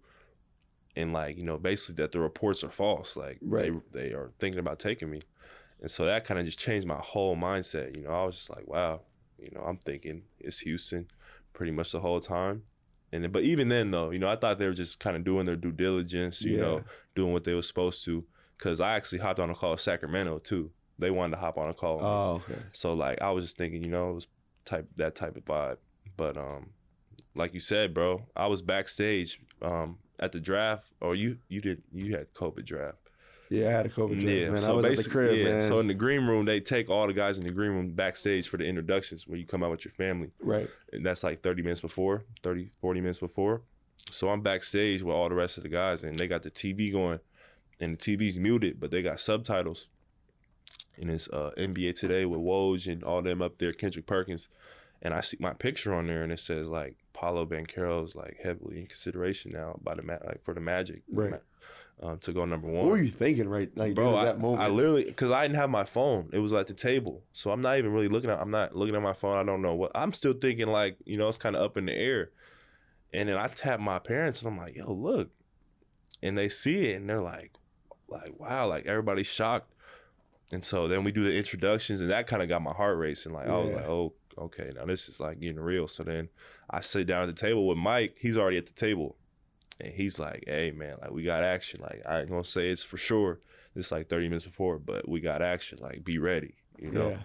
And 0.94 1.12
like 1.12 1.36
you 1.36 1.42
know, 1.42 1.58
basically 1.58 1.96
that 2.02 2.12
the 2.12 2.20
reports 2.20 2.62
are 2.62 2.70
false. 2.70 3.16
Like 3.16 3.38
Right. 3.42 3.72
they 3.92 4.00
they 4.08 4.12
are 4.12 4.30
thinking 4.38 4.60
about 4.60 4.78
taking 4.78 5.10
me, 5.10 5.22
and 5.80 5.90
so 5.90 6.04
that 6.06 6.24
kind 6.24 6.38
of 6.40 6.46
just 6.46 6.58
changed 6.58 6.86
my 6.86 6.98
whole 7.00 7.36
mindset. 7.36 7.94
You 7.96 8.02
know, 8.02 8.10
I 8.10 8.24
was 8.24 8.36
just 8.36 8.50
like, 8.50 8.66
wow, 8.66 9.02
you 9.38 9.50
know, 9.54 9.60
I'm 9.62 9.78
thinking 9.78 10.22
it's 10.38 10.60
Houston 10.60 11.08
pretty 11.52 11.72
much 11.72 11.92
the 11.92 12.00
whole 12.00 12.20
time. 12.20 12.62
And 13.12 13.30
but 13.32 13.42
even 13.44 13.68
then 13.68 13.90
though, 13.90 14.10
you 14.10 14.18
know, 14.18 14.28
I 14.30 14.36
thought 14.36 14.58
they 14.58 14.66
were 14.66 14.74
just 14.74 14.98
kind 15.00 15.16
of 15.16 15.24
doing 15.24 15.46
their 15.46 15.56
due 15.56 15.72
diligence, 15.72 16.42
you 16.42 16.56
Yeah. 16.56 16.62
know, 16.62 16.84
doing 17.14 17.32
what 17.32 17.44
they 17.44 17.54
were 17.54 17.62
supposed 17.62 18.04
to. 18.06 18.24
Cause 18.58 18.80
I 18.80 18.94
actually 18.94 19.18
hopped 19.18 19.38
on 19.38 19.50
a 19.50 19.54
call 19.54 19.72
with 19.72 19.80
Sacramento 19.80 20.38
too. 20.38 20.70
They 20.98 21.10
wanted 21.10 21.36
to 21.36 21.40
hop 21.40 21.58
on 21.58 21.68
a 21.68 21.74
call. 21.74 22.00
Oh, 22.02 22.34
okay. 22.36 22.62
So 22.72 22.94
like 22.94 23.20
I 23.20 23.30
was 23.30 23.44
just 23.44 23.58
thinking, 23.58 23.82
you 23.82 23.90
know, 23.90 24.10
it 24.10 24.14
was 24.14 24.26
type 24.64 24.88
that 24.96 25.14
type 25.14 25.36
of 25.36 25.44
vibe. 25.44 25.76
But 26.16 26.36
um, 26.38 26.70
like 27.34 27.52
you 27.52 27.60
said, 27.60 27.92
bro, 27.92 28.26
I 28.34 28.46
was 28.46 28.62
backstage 28.62 29.40
um 29.62 29.98
at 30.18 30.32
the 30.32 30.40
draft, 30.40 30.90
or 31.00 31.14
you 31.14 31.38
you 31.48 31.60
did 31.60 31.82
you 31.92 32.16
had 32.16 32.32
COVID 32.32 32.64
draft. 32.64 33.05
Yeah, 33.48 33.68
I 33.68 33.70
had 33.72 33.86
a 33.86 33.88
COVID 33.88 34.22
Yeah, 34.22 34.50
man. 34.50 34.56
I 34.56 34.58
so 34.58 34.76
was 34.76 34.84
at 34.84 34.90
the 34.90 34.96
basically, 34.96 35.10
crib, 35.12 35.36
yeah. 35.36 35.44
man. 35.44 35.62
So 35.62 35.78
in 35.80 35.86
the 35.86 35.94
green 35.94 36.26
room, 36.26 36.44
they 36.44 36.60
take 36.60 36.90
all 36.90 37.06
the 37.06 37.12
guys 37.12 37.38
in 37.38 37.44
the 37.44 37.52
green 37.52 37.70
room 37.72 37.90
backstage 37.90 38.48
for 38.48 38.56
the 38.56 38.64
introductions 38.66 39.26
when 39.26 39.38
you 39.38 39.46
come 39.46 39.62
out 39.62 39.70
with 39.70 39.84
your 39.84 39.92
family. 39.92 40.30
right. 40.40 40.68
And 40.92 41.04
that's 41.04 41.22
like 41.22 41.42
30 41.42 41.62
minutes 41.62 41.80
before, 41.80 42.24
30, 42.42 42.70
40 42.80 43.00
minutes 43.00 43.18
before. 43.20 43.62
So 44.10 44.28
I'm 44.28 44.40
backstage 44.40 45.02
with 45.02 45.14
all 45.14 45.28
the 45.28 45.34
rest 45.34 45.56
of 45.56 45.62
the 45.62 45.68
guys, 45.68 46.02
and 46.02 46.18
they 46.18 46.28
got 46.28 46.42
the 46.42 46.50
TV 46.50 46.92
going, 46.92 47.20
and 47.80 47.98
the 47.98 48.16
TV's 48.16 48.38
muted, 48.38 48.78
but 48.80 48.90
they 48.90 49.02
got 49.02 49.20
subtitles. 49.20 49.88
And 51.00 51.10
it's 51.10 51.28
uh, 51.28 51.50
NBA 51.58 51.98
Today 51.98 52.24
with 52.24 52.40
Woj 52.40 52.90
and 52.90 53.04
all 53.04 53.20
them 53.20 53.42
up 53.42 53.58
there, 53.58 53.72
Kendrick 53.72 54.06
Perkins. 54.06 54.48
And 55.02 55.12
I 55.12 55.20
see 55.20 55.36
my 55.40 55.52
picture 55.52 55.92
on 55.92 56.06
there, 56.06 56.22
and 56.22 56.32
it 56.32 56.40
says 56.40 56.68
like 56.68 56.96
Paolo 57.16 57.46
Banchero's 57.46 58.14
like 58.14 58.36
heavily 58.42 58.78
in 58.80 58.86
consideration 58.86 59.52
now 59.52 59.78
by 59.82 59.94
the 59.94 60.02
ma- 60.02 60.18
like 60.26 60.44
for 60.44 60.52
the 60.52 60.60
Magic, 60.60 61.02
Right. 61.10 61.40
um, 62.02 62.18
to 62.18 62.32
go 62.32 62.44
number 62.44 62.66
one 62.68 62.82
What 62.82 62.90
were 62.90 63.02
you 63.02 63.10
thinking, 63.10 63.48
right? 63.48 63.70
Like 63.74 63.94
bro 63.94 64.14
I, 64.14 64.26
that 64.26 64.38
moment. 64.38 64.62
I 64.62 64.68
literally 64.68 65.04
because 65.04 65.30
i 65.30 65.40
didn't 65.42 65.56
have 65.56 65.70
my 65.70 65.84
phone. 65.84 66.28
It 66.34 66.40
was 66.40 66.52
at 66.52 66.66
the 66.66 66.74
table. 66.74 67.22
So 67.32 67.50
i'm 67.52 67.62
not 67.62 67.78
even 67.78 67.90
really 67.92 68.08
looking 68.08 68.28
at 68.28 68.38
i'm 68.38 68.50
not 68.50 68.76
looking 68.76 68.94
at 68.94 69.00
my 69.02 69.14
phone. 69.14 69.38
I 69.38 69.42
don't 69.44 69.62
know 69.62 69.74
what 69.74 69.92
i'm 69.94 70.12
still 70.12 70.34
thinking 70.34 70.66
like 70.68 70.98
you 71.06 71.16
know 71.16 71.28
it's 71.28 71.38
kind 71.38 71.56
of 71.56 71.62
up 71.62 71.76
in 71.78 71.86
the 71.86 71.94
air. 71.96 72.30
And 73.14 73.30
then 73.30 73.38
i 73.38 73.46
tap 73.46 73.80
my 73.80 73.98
parents 73.98 74.42
and 74.42 74.50
i'm 74.52 74.58
like 74.58 74.76
yo 74.76 74.92
look. 74.92 75.30
And 76.22 76.36
they 76.36 76.50
see 76.50 76.90
it 76.90 76.96
and 76.96 77.08
they're 77.08 77.20
like 77.22 77.52
like 78.08 78.38
wow 78.38 78.66
like 78.68 78.84
everybody's 78.86 79.26
shocked. 79.26 79.72
And 80.52 80.62
so 80.62 80.86
then 80.86 81.02
we 81.02 81.12
do 81.12 81.24
the 81.24 81.36
introductions 81.36 82.00
and 82.02 82.10
that 82.10 82.26
kind 82.26 82.42
of 82.42 82.48
got 82.50 82.60
my 82.62 82.72
heart 82.74 82.98
racing. 82.98 83.32
Like 83.32 83.48
i 83.48 83.56
was 83.58 83.70
like 83.72 83.86
oh 83.86 84.12
okay 84.38 84.70
now 84.74 84.84
this 84.84 85.08
is 85.08 85.20
like 85.20 85.40
getting 85.40 85.58
real 85.60 85.88
so 85.88 86.02
then 86.02 86.28
i 86.70 86.80
sit 86.80 87.06
down 87.06 87.22
at 87.22 87.26
the 87.26 87.32
table 87.46 87.66
with 87.66 87.78
mike 87.78 88.16
he's 88.20 88.36
already 88.36 88.58
at 88.58 88.66
the 88.66 88.72
table 88.72 89.16
and 89.80 89.92
he's 89.92 90.18
like, 90.18 90.44
"Hey 90.46 90.70
man, 90.70 90.94
like 91.00 91.10
we 91.10 91.22
got 91.22 91.42
action. 91.44 91.80
Like 91.82 92.02
I 92.06 92.20
ain't 92.20 92.30
gonna 92.30 92.44
say 92.44 92.70
it's 92.70 92.82
for 92.82 92.96
sure. 92.96 93.40
It's 93.74 93.92
like 93.92 94.08
30 94.08 94.28
minutes 94.28 94.46
before, 94.46 94.78
but 94.78 95.06
we 95.06 95.20
got 95.20 95.42
action. 95.42 95.78
Like 95.80 96.02
be 96.04 96.18
ready, 96.18 96.54
you 96.78 96.90
know." 96.90 97.10
Yeah. 97.10 97.18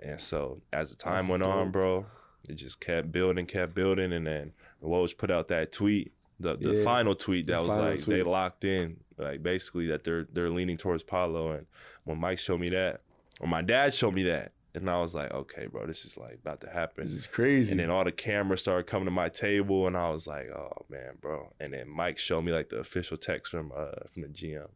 And 0.00 0.20
so 0.20 0.62
as 0.72 0.90
the 0.90 0.96
time 0.96 1.26
That's 1.26 1.28
went 1.30 1.42
on, 1.42 1.70
bro, 1.72 2.06
it 2.48 2.54
just 2.54 2.80
kept 2.80 3.10
building, 3.12 3.44
kept 3.46 3.74
building, 3.74 4.12
and 4.12 4.26
then 4.26 4.52
Woj 4.82 5.18
put 5.18 5.30
out 5.30 5.48
that 5.48 5.72
tweet, 5.72 6.12
the 6.38 6.56
the 6.56 6.74
Yeah, 6.74 6.84
final 6.84 7.14
tweet 7.14 7.46
the 7.46 7.52
that 7.52 7.58
was 7.62 7.68
final 7.68 7.84
like 7.84 8.00
they 8.00 8.22
locked 8.22 8.64
in, 8.64 8.98
like 9.18 9.42
basically 9.42 9.88
that 9.88 10.04
they're 10.04 10.28
they're 10.32 10.48
leaning 10.48 10.76
towards 10.76 11.02
Paolo. 11.02 11.50
And 11.50 11.66
when 12.04 12.18
Mike 12.18 12.38
showed 12.38 12.60
me 12.60 12.68
that, 12.68 13.00
or 13.40 13.48
my 13.48 13.62
dad 13.62 13.92
showed 13.92 14.14
me 14.14 14.22
that, 14.24 14.52
and 14.74 14.88
I 14.88 15.00
was 15.00 15.14
like, 15.14 15.32
okay, 15.32 15.66
bro, 15.66 15.86
this 15.86 16.04
is 16.04 16.16
like 16.16 16.34
about 16.34 16.60
to 16.60 16.70
happen. 16.70 17.04
This 17.04 17.12
is 17.12 17.26
crazy. 17.26 17.72
And 17.72 17.80
then 17.80 17.90
all 17.90 18.04
the 18.04 18.12
cameras 18.12 18.60
started 18.60 18.86
coming 18.86 19.06
to 19.06 19.10
my 19.10 19.28
table, 19.28 19.86
and 19.86 19.96
I 19.96 20.10
was 20.10 20.26
like, 20.26 20.48
"Oh 20.50 20.86
man, 20.88 21.14
bro!" 21.20 21.52
And 21.58 21.74
then 21.74 21.88
Mike 21.88 22.18
showed 22.18 22.42
me 22.42 22.52
like 22.52 22.68
the 22.68 22.78
official 22.78 23.16
text 23.16 23.50
from 23.50 23.72
uh 23.76 24.06
from 24.08 24.22
the 24.22 24.28
GM, 24.28 24.68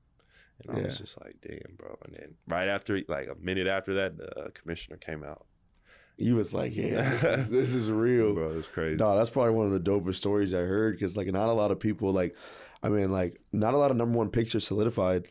and 0.66 0.78
I 0.78 0.82
was 0.82 0.98
just 0.98 1.20
like, 1.22 1.36
"Damn, 1.40 1.76
bro!" 1.76 1.96
And 2.04 2.14
then 2.14 2.34
right 2.48 2.68
after, 2.68 3.00
like 3.08 3.28
a 3.28 3.36
minute 3.40 3.68
after 3.68 3.94
that, 3.94 4.16
the 4.16 4.38
uh, 4.38 4.48
commissioner 4.50 4.96
came 4.96 5.22
out. 5.22 5.46
you 6.16 6.34
was 6.36 6.52
like, 6.52 6.74
yeah, 6.74 7.08
this 7.10 7.24
is, 7.24 7.50
this 7.58 7.74
is 7.74 7.88
real. 7.90 8.34
Bro, 8.34 8.50
it 8.50 8.56
was 8.56 8.66
crazy. 8.66 8.96
No, 8.96 9.16
that's 9.16 9.30
probably 9.30 9.52
one 9.52 9.66
of 9.66 9.72
the 9.72 9.90
dopest 9.90 10.16
stories 10.16 10.54
I 10.54 10.58
heard 10.58 10.94
because 10.96 11.16
like 11.16 11.28
not 11.28 11.48
a 11.48 11.52
lot 11.52 11.70
of 11.70 11.78
people 11.78 12.12
like, 12.12 12.34
I 12.82 12.88
mean 12.88 13.12
like 13.12 13.40
not 13.52 13.74
a 13.74 13.78
lot 13.78 13.90
of 13.92 13.96
number 13.96 14.18
one 14.18 14.30
picks 14.30 14.54
are 14.56 14.60
solidified. 14.60 15.26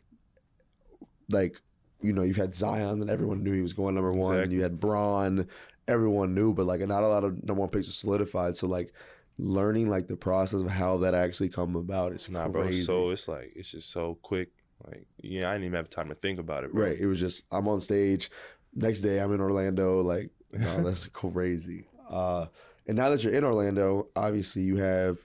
Like, 1.30 1.62
you 2.04 2.14
know, 2.14 2.24
you've 2.24 2.36
had 2.38 2.54
Zion 2.54 3.02
and 3.02 3.10
everyone 3.10 3.44
knew 3.44 3.54
he 3.54 3.62
was 3.62 3.74
going 3.74 3.96
number 3.96 4.12
one. 4.12 4.36
Exactly. 4.36 4.56
You 4.56 4.64
had 4.64 4.80
Braun, 4.80 5.48
everyone 5.88 6.34
knew, 6.36 6.54
but 6.54 6.66
like 6.66 6.82
not 6.82 7.04
a 7.04 7.08
lot 7.08 7.24
of 7.24 7.44
number 7.44 7.62
one 7.62 7.70
picks 7.70 7.88
are 7.90 7.94
solidified. 7.94 8.58
So 8.58 8.68
like 8.68 8.94
learning 9.38 9.90
like 9.90 10.08
the 10.08 10.16
process 10.16 10.62
of 10.62 10.70
how 10.70 10.98
that 10.98 11.14
actually 11.16 11.50
come 11.50 11.76
about 11.76 12.12
is 12.14 12.30
Nah, 12.30 12.48
crazy. 12.50 12.86
bro. 12.86 13.06
So 13.06 13.10
it's 13.12 13.28
like 13.28 13.54
it's 13.56 13.72
just 13.72 13.90
so 13.92 14.18
quick. 14.22 14.50
Like, 14.86 15.06
yeah, 15.22 15.50
I 15.50 15.54
didn't 15.54 15.66
even 15.68 15.78
have 15.78 15.90
time 15.90 16.10
to 16.10 16.16
think 16.16 16.40
about 16.40 16.64
it, 16.66 16.74
bro. 16.74 16.86
Right. 16.88 17.00
It 17.00 17.06
was 17.06 17.20
just 17.20 17.46
I'm 17.52 17.68
on 17.68 17.80
stage. 17.80 18.30
Next 18.76 19.02
day 19.02 19.20
I'm 19.20 19.32
in 19.34 19.40
Orlando. 19.40 20.02
Like, 20.02 20.30
no, 20.52 20.84
that's 20.88 21.08
crazy. 21.08 21.86
Uh, 22.10 22.48
and 22.86 22.98
now 22.98 23.10
that 23.10 23.24
you're 23.24 23.34
in 23.34 23.44
Orlando, 23.46 24.08
obviously 24.16 24.62
you 24.64 24.76
have 24.78 25.20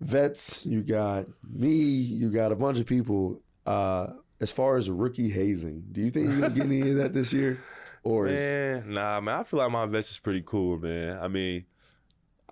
vets. 0.00 0.64
You 0.64 0.82
got 0.82 1.26
me. 1.42 1.68
You 1.72 2.30
got 2.30 2.52
a 2.52 2.56
bunch 2.56 2.78
of 2.78 2.86
people. 2.86 3.40
Uh, 3.66 4.08
as 4.40 4.50
far 4.50 4.76
as 4.76 4.90
rookie 4.90 5.30
hazing, 5.30 5.84
do 5.92 6.00
you 6.00 6.10
think 6.10 6.26
you're 6.28 6.40
gonna 6.40 6.54
get 6.54 6.66
any 6.66 6.90
of 6.90 6.96
that 6.96 7.12
this 7.14 7.32
year? 7.32 7.58
or 8.04 8.26
is 8.28 8.38
Man, 8.38 8.92
nah, 8.94 9.20
man. 9.20 9.40
I 9.40 9.42
feel 9.42 9.58
like 9.58 9.70
my 9.70 9.86
vest 9.86 10.10
is 10.10 10.18
pretty 10.18 10.42
cool, 10.42 10.78
man. 10.78 11.18
I 11.20 11.28
mean, 11.28 11.64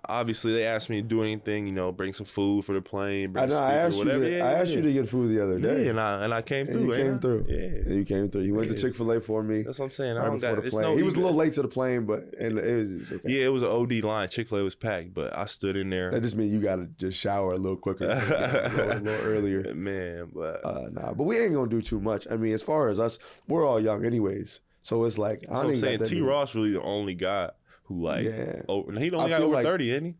obviously 0.09 0.53
they 0.53 0.65
asked 0.65 0.89
me 0.89 1.01
to 1.01 1.07
do 1.07 1.21
anything, 1.23 1.65
you 1.65 1.71
know, 1.73 1.91
bring 1.91 2.13
some 2.13 2.25
food 2.25 2.65
for 2.65 2.73
the 2.73 2.81
plane, 2.81 3.31
bring 3.31 3.45
I 3.45 3.47
know 3.47 3.57
I 3.59 3.73
asked 3.73 3.93
you 3.97 4.03
whatever. 4.05 4.23
to, 4.25 4.37
yeah, 4.37 4.45
I 4.45 4.51
asked 4.53 4.71
yeah. 4.71 4.77
you 4.77 4.81
to 4.83 4.93
get 4.93 5.09
food 5.09 5.29
the 5.29 5.43
other 5.43 5.59
day. 5.59 5.83
Yeah, 5.85 5.89
and 5.91 5.99
I 5.99 6.23
and 6.25 6.33
I 6.33 6.41
came 6.41 6.67
And 6.67 6.75
through. 6.75 6.85
you 6.87 6.95
came 6.95 7.15
I? 7.15 7.17
through. 7.19 7.45
Yeah, 7.47 7.57
And 7.89 7.95
you 7.95 8.05
came 8.05 8.29
through. 8.29 8.41
You 8.41 8.53
went 8.55 8.69
to 8.69 8.77
Chick 8.77 8.95
Fil 8.95 9.11
A 9.11 9.21
for 9.21 9.41
me 9.43 9.61
that's 9.63 9.79
what 9.79 9.85
I'm 9.85 9.91
saying. 9.91 10.17
I 10.17 10.21
right 10.21 10.25
don't 10.27 10.39
before 10.39 10.55
got. 10.55 10.63
the 10.65 10.69
plane. 10.71 10.83
no. 10.83 10.97
he 10.97 11.03
was 11.03 11.15
a 11.15 11.19
little 11.19 11.35
late 11.35 11.53
to 11.53 11.61
the 11.61 11.67
plane, 11.67 12.05
but 12.05 12.33
and 12.39 12.57
it 12.59 12.77
was 12.89 13.11
okay. 13.13 13.29
Yeah, 13.29 13.45
it 13.45 13.53
was 13.53 13.61
an 13.63 13.69
OD 13.69 13.93
line. 14.03 14.29
Chick 14.29 14.49
Fil 14.49 14.57
A 14.59 14.63
was 14.63 14.75
packed, 14.75 15.13
but 15.13 15.37
I 15.37 15.45
stood 15.45 15.75
in 15.77 15.89
there. 15.89 16.11
That 16.11 16.21
just 16.21 16.35
means 16.35 16.53
you 16.53 16.59
got 16.59 16.75
to 16.77 16.85
just 16.97 17.17
shower 17.19 17.53
a 17.53 17.57
little 17.57 17.77
quicker, 17.77 18.05
a 18.05 18.99
little, 18.99 19.07
earlier. 19.25 19.73
man. 19.73 20.29
But 20.33 20.65
Uh, 20.65 20.89
nah, 20.91 21.13
but 21.13 21.23
we 21.23 21.39
ain't 21.39 21.53
gonna 21.53 21.69
do 21.69 21.81
too 21.81 21.99
much. 21.99 22.27
I 22.29 22.37
mean, 22.37 22.53
as 22.53 22.61
far 22.61 22.89
as 22.89 22.99
us, 22.99 23.19
we're 23.47 23.65
all 23.65 23.79
young 23.79 24.05
anyways, 24.05 24.61
so 24.81 25.03
it's 25.05 25.17
like 25.17 25.39
I 25.49 25.53
that's 25.53 25.61
don't 25.61 25.65
what 25.65 25.71
I'm 25.73 25.77
saying. 25.79 26.03
T. 26.03 26.21
Ross 26.21 26.55
really 26.55 26.71
the 26.71 26.81
only 26.81 27.13
guy 27.15 27.51
who 27.83 28.03
like. 28.03 28.25
Yeah. 28.25 28.61
Oh, 28.69 28.89
he 28.91 29.11
I 29.11 29.15
only 29.15 29.29
got 29.29 29.41
over 29.41 29.55
like- 29.55 29.65
thirty, 29.65 29.93
ain't 29.93 30.05
he? 30.05 30.15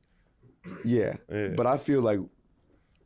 Yeah. 0.85 1.15
Yeah. 1.31 1.49
But 1.49 1.65
I 1.67 1.77
feel 1.77 2.01
like 2.01 2.19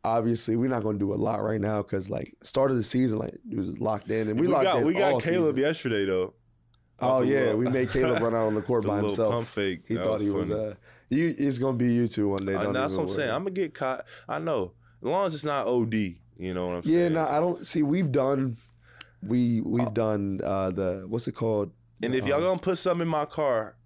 obviously 0.04 0.56
we're 0.56 0.70
not 0.70 0.84
gonna 0.84 0.98
do 0.98 1.14
a 1.14 1.16
lot 1.16 1.42
right 1.44 1.60
now 1.60 1.82
because 1.82 2.10
like 2.10 2.34
start 2.44 2.72
of 2.72 2.78
the 2.78 2.84
season 2.84 3.18
like 3.20 3.34
it 3.50 3.58
was 3.58 3.78
locked 3.80 4.10
in 4.10 4.30
and 4.30 4.40
we, 4.40 4.48
we 4.48 4.54
locked 4.54 4.66
got 4.66 4.78
in 4.80 4.86
we 4.86 4.94
got 4.94 5.22
Caleb 5.22 5.56
season. 5.56 5.68
yesterday 5.70 6.06
though. 6.06 6.34
Oh 7.00 7.22
yeah, 7.22 7.40
little- 7.40 7.58
we 7.58 7.70
made 7.70 7.90
Caleb 7.92 8.22
run 8.24 8.34
out 8.34 8.48
on 8.48 8.56
the 8.56 8.62
court 8.70 8.86
by 8.86 8.98
himself. 8.98 9.34
pump 9.34 9.48
fake. 9.48 9.82
He 9.88 9.96
That 9.96 10.04
thought 10.06 10.22
he 10.22 10.30
was 10.30 10.50
uh 10.50 10.76
you 11.10 11.34
it's 11.38 11.58
gonna 11.58 11.78
be 11.78 11.94
you 11.94 12.08
two 12.08 12.30
one 12.30 12.46
day. 12.46 12.56
I, 12.56 12.64
Don't 12.64 12.74
that's 12.74 12.94
what 12.96 13.04
I'm 13.04 13.10
saying. 13.10 13.30
I'm 13.32 13.42
gonna 13.44 13.52
get 13.52 13.74
caught. 13.74 14.06
I 14.28 14.40
know. 14.40 14.74
As 15.02 15.08
long 15.08 15.26
as 15.28 15.36
it's 15.36 15.46
not 15.46 15.68
OD, 15.68 15.94
you 16.38 16.54
know 16.54 16.68
what 16.68 16.74
I'm 16.78 16.82
Yeah, 16.86 16.98
saying. 17.00 17.14
Yeah, 17.14 17.24
no, 17.24 17.28
I 17.30 17.40
don't 17.40 17.66
see 17.66 17.84
we've 17.84 18.12
done 18.12 18.58
we 19.24 19.62
we've 19.62 19.94
done 19.94 20.42
uh 20.44 20.70
the 20.72 21.06
what's 21.08 21.28
it 21.28 21.34
called? 21.34 21.72
And 22.04 22.14
if 22.14 22.26
y'all 22.28 22.38
Um, 22.38 22.44
gonna 22.44 22.60
put 22.60 22.78
something 22.78 23.04
in 23.04 23.08
my 23.08 23.26
car, 23.26 23.77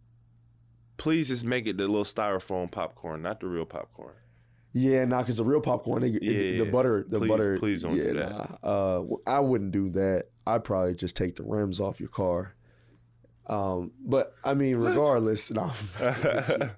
please 1.02 1.28
just 1.28 1.44
make 1.46 1.66
it 1.68 1.78
the 1.78 1.88
little 1.88 2.04
styrofoam 2.04 2.70
popcorn, 2.72 3.22
not 3.22 3.40
the 3.40 3.48
real 3.48 3.66
popcorn. 3.66 4.14
Yeah, 4.74 5.04
nah, 5.06 5.22
because 5.22 5.38
the 5.38 5.44
real 5.44 5.60
popcorn, 5.62 6.02
they, 6.04 6.10
it- 6.10 6.24
Yeah, 6.24 6.58
the 6.60 6.66
yeah. 6.66 6.72
butter, 6.72 7.06
the 7.10 7.20
Please- 7.20 7.28
butter. 7.30 7.58
please 7.60 7.82
don't 7.82 7.96
yeah, 7.98 8.04
do 8.04 8.14
that. 8.14 8.62
Nah, 8.64 8.70
uh, 8.70 9.04
I 9.28 9.40
wouldn't 9.40 9.72
do 9.72 9.90
that. 9.90 10.26
I'd 10.48 10.64
probably 10.64 10.96
just 10.96 11.16
take 11.18 11.36
the 11.36 11.44
rims 11.44 11.80
off 11.80 12.00
your 12.00 12.10
car. 12.10 12.56
Um, 13.48 13.92
but 14.00 14.34
I 14.46 14.54
mean, 14.54 14.78
regardless, 14.78 15.52
nah, 15.52 15.74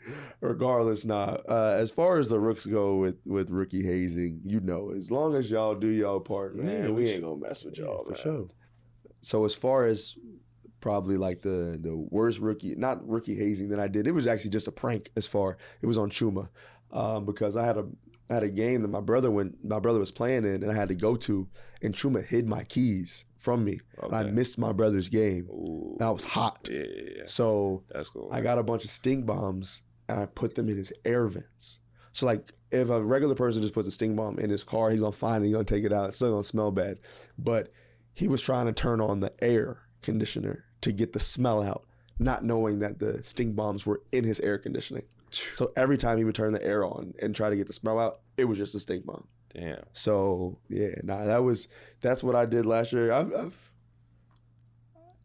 regardless, 0.42 1.06
nah. 1.06 1.38
Uh, 1.48 1.78
as 1.80 1.92
far 1.92 2.18
as 2.18 2.30
the 2.30 2.40
rooks 2.40 2.66
go 2.66 2.96
with 2.98 3.18
with 3.26 3.50
rookie 3.50 3.84
hazing, 3.84 4.42
you 4.44 4.60
know, 4.60 4.92
as 4.98 5.12
long 5.12 5.36
as 5.36 5.52
y'all 5.52 5.76
do 5.76 5.88
y'all 5.88 6.20
part, 6.20 6.56
man, 6.56 6.68
Yeah, 6.86 6.88
we 6.88 7.04
we 7.04 7.10
ain't 7.12 7.24
gonna 7.24 7.38
mess 7.38 7.64
with 7.64 7.78
y'all 7.78 8.04
for 8.06 8.12
man. 8.12 8.20
sure. 8.22 8.48
So 9.22 9.46
as 9.46 9.54
far 9.54 9.86
as 9.86 10.16
probably 10.84 11.16
like 11.16 11.42
the 11.42 11.80
the 11.82 11.96
worst 11.96 12.40
rookie, 12.40 12.76
not 12.76 13.08
rookie 13.08 13.36
hazing 13.36 13.70
that 13.70 13.80
I 13.80 13.88
did, 13.88 14.06
it 14.06 14.12
was 14.12 14.28
actually 14.28 14.50
just 14.52 14.68
a 14.68 14.72
prank. 14.72 15.10
As 15.16 15.26
far 15.26 15.58
it 15.82 15.88
was 15.88 15.98
on 15.98 16.10
Chuma, 16.10 16.50
um, 16.92 17.26
because 17.26 17.56
I 17.56 17.66
had 17.66 17.78
a 17.78 17.86
I 18.30 18.34
had 18.34 18.44
a 18.44 18.50
game 18.50 18.82
that 18.82 18.90
my 18.90 19.00
brother 19.00 19.32
went 19.32 19.64
my 19.64 19.80
brother 19.80 19.98
was 19.98 20.12
playing 20.12 20.44
in, 20.44 20.62
and 20.62 20.70
I 20.70 20.76
had 20.76 20.90
to 20.90 20.96
go 20.96 21.16
to, 21.16 21.48
and 21.82 21.96
Chuma 21.96 22.22
hid 22.26 22.48
my 22.50 22.66
keys 22.66 23.24
from 23.38 23.64
me, 23.64 23.80
and 24.02 24.14
I 24.14 24.24
missed 24.24 24.58
my 24.58 24.74
brother's 24.74 25.08
game. 25.08 25.48
Ooh. 25.50 25.98
I 26.02 26.10
was 26.12 26.26
hot, 26.26 26.68
Yeah, 26.70 26.80
yeah, 26.80 27.10
yeah. 27.18 27.24
so 27.28 27.84
That's 27.90 28.10
cool. 28.10 28.30
I 28.32 28.42
got 28.42 28.58
a 28.58 28.64
bunch 28.64 28.84
of 28.84 28.92
stink 28.92 29.26
bombs 29.26 29.84
and 30.10 30.20
I 30.20 30.26
put 30.26 30.56
them 30.56 30.68
in 30.68 30.76
his 30.76 30.92
air 31.06 31.28
vents. 31.28 31.80
So 32.12 32.26
like 32.26 32.52
if 32.72 32.90
a 32.90 33.02
regular 33.02 33.36
person 33.36 33.62
just 33.62 33.74
puts 33.74 33.88
a 33.88 33.92
stink 33.92 34.18
bomb 34.18 34.38
in 34.38 34.50
his 34.50 34.66
car, 34.66 34.92
he's 34.92 35.00
gonna 35.00 35.14
find 35.14 35.44
it, 35.44 35.48
he's 35.48 35.54
gonna 35.54 35.64
take 35.64 35.86
it 35.86 35.94
out. 35.94 36.10
It's 36.10 36.18
still 36.18 36.32
gonna 36.32 36.44
smell 36.44 36.72
bad. 36.72 37.00
But 37.38 37.72
he 38.14 38.28
was 38.28 38.42
trying 38.42 38.66
to 38.66 38.74
turn 38.74 39.00
on 39.00 39.22
the 39.22 39.32
air 39.42 39.80
conditioner 40.02 40.66
to 40.84 40.92
get 40.92 41.14
the 41.14 41.20
smell 41.20 41.62
out, 41.62 41.86
not 42.20 42.44
knowing 42.44 42.80
that 42.80 43.00
the 43.00 43.24
stink 43.24 43.56
bombs 43.56 43.86
were 43.86 44.02
in 44.12 44.24
his 44.24 44.40
air 44.40 44.58
conditioning. 44.58 45.04
So 45.32 45.72
every 45.76 45.98
time 45.98 46.18
he 46.18 46.24
would 46.24 46.36
turn 46.36 46.54
the 46.54 46.64
air 46.64 46.86
on 46.86 47.16
and 47.20 47.36
try 47.36 47.50
to 47.50 47.56
get 47.56 47.68
the 47.68 47.74
smell 47.74 48.00
out, 48.00 48.20
it 48.38 48.46
was 48.46 48.58
just 48.58 48.76
a 48.76 48.80
stink 48.80 49.06
bomb. 49.06 49.28
Damn. 49.54 49.84
So 49.94 50.60
yeah, 50.70 50.96
nah, 51.04 51.26
that 51.26 51.44
was 51.44 51.68
that's 52.02 52.24
what 52.24 52.36
I 52.36 52.46
did 52.46 52.66
last 52.66 52.94
year. 52.94 53.12
I've, 53.12 53.34
I've 53.34 53.72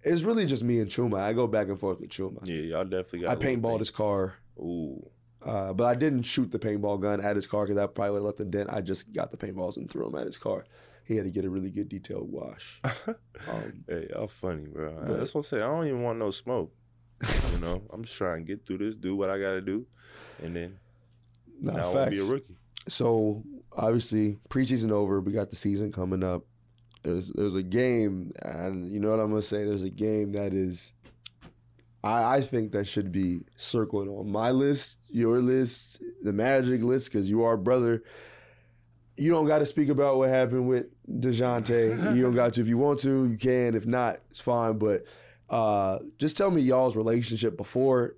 it's 0.02 0.22
really 0.22 0.46
just 0.46 0.64
me 0.64 0.80
and 0.80 0.90
Chuma. 0.90 1.20
I 1.20 1.32
go 1.32 1.46
back 1.46 1.68
and 1.68 1.78
forth 1.78 2.00
with 2.00 2.10
Chuma. 2.10 2.46
Yeah, 2.46 2.60
y'all 2.60 2.84
definitely 2.84 3.20
got. 3.20 3.30
I 3.30 3.34
paintballed 3.36 3.80
his 3.80 3.90
car, 3.90 4.34
Ooh. 4.58 4.97
Uh, 5.48 5.72
but 5.72 5.84
I 5.84 5.94
didn't 5.94 6.22
shoot 6.24 6.50
the 6.50 6.58
paintball 6.58 7.00
gun 7.00 7.20
at 7.20 7.36
his 7.36 7.46
car 7.46 7.64
because 7.64 7.76
that 7.76 7.94
probably 7.94 8.20
left 8.20 8.40
a 8.40 8.44
dent. 8.44 8.68
I 8.72 8.80
just 8.80 9.12
got 9.12 9.30
the 9.30 9.36
paintballs 9.36 9.76
and 9.76 9.88
threw 9.90 10.04
them 10.04 10.18
at 10.20 10.26
his 10.26 10.38
car. 10.38 10.64
He 11.04 11.16
had 11.16 11.24
to 11.24 11.30
get 11.30 11.44
a 11.46 11.50
really 11.50 11.70
good 11.70 11.88
detailed 11.88 12.30
wash. 12.30 12.80
Um, 13.48 13.84
Hey, 13.88 14.08
y'all 14.10 14.28
funny, 14.28 14.66
bro. 14.66 14.92
But- 15.06 15.16
That's 15.18 15.32
what 15.34 15.40
I'm 15.40 15.44
saying. 15.44 15.62
I 15.62 15.66
don't 15.66 15.86
even 15.86 16.02
want 16.02 16.18
no 16.18 16.30
smoke. 16.30 16.72
You 17.52 17.58
know, 17.60 17.82
I'm 17.92 18.02
just 18.04 18.16
trying 18.16 18.44
to 18.44 18.52
get 18.52 18.66
through 18.66 18.78
this, 18.78 18.94
do 18.94 19.16
what 19.16 19.30
I 19.30 19.38
got 19.38 19.52
to 19.52 19.60
do, 19.60 19.86
and 20.42 20.54
then 20.54 20.78
nah, 21.60 21.72
now 21.72 21.90
I 21.90 21.94
won't 21.94 22.10
be 22.10 22.18
a 22.20 22.24
rookie. 22.24 22.56
So 22.88 23.42
obviously, 23.72 24.38
preseason 24.50 24.90
over. 24.90 25.20
We 25.20 25.32
got 25.32 25.50
the 25.50 25.56
season 25.56 25.92
coming 25.92 26.22
up. 26.22 26.44
There's 27.04 27.30
there's 27.30 27.54
a 27.54 27.62
game, 27.62 28.32
and 28.42 28.90
you 28.92 28.98
know 29.00 29.10
what 29.10 29.20
I'm 29.20 29.30
gonna 29.30 29.42
say. 29.42 29.64
There's 29.64 29.82
a 29.84 29.90
game 29.90 30.32
that 30.32 30.52
is, 30.52 30.92
I 32.02 32.36
I 32.36 32.40
think 32.40 32.72
that 32.72 32.86
should 32.86 33.12
be 33.12 33.40
circled 33.56 34.08
on 34.08 34.30
my 34.30 34.50
list, 34.50 34.98
your 35.08 35.40
list, 35.40 36.02
the 36.22 36.32
Magic 36.32 36.82
list, 36.82 37.12
because 37.12 37.30
you 37.30 37.44
are 37.44 37.56
brother. 37.56 38.02
You 39.16 39.32
don't 39.32 39.48
got 39.48 39.58
to 39.58 39.66
speak 39.66 39.88
about 39.88 40.16
what 40.16 40.28
happened 40.28 40.68
with 40.68 40.86
Dejounte. 41.08 42.14
you 42.16 42.22
don't 42.22 42.34
got 42.34 42.52
to. 42.54 42.60
If 42.60 42.68
you 42.68 42.78
want 42.78 43.00
to, 43.00 43.26
you 43.26 43.36
can. 43.36 43.74
If 43.74 43.86
not, 43.86 44.20
it's 44.30 44.40
fine. 44.40 44.78
But 44.78 45.02
uh, 45.50 45.98
just 46.18 46.36
tell 46.36 46.50
me 46.50 46.60
y'all's 46.60 46.96
relationship 46.96 47.56
before 47.56 48.14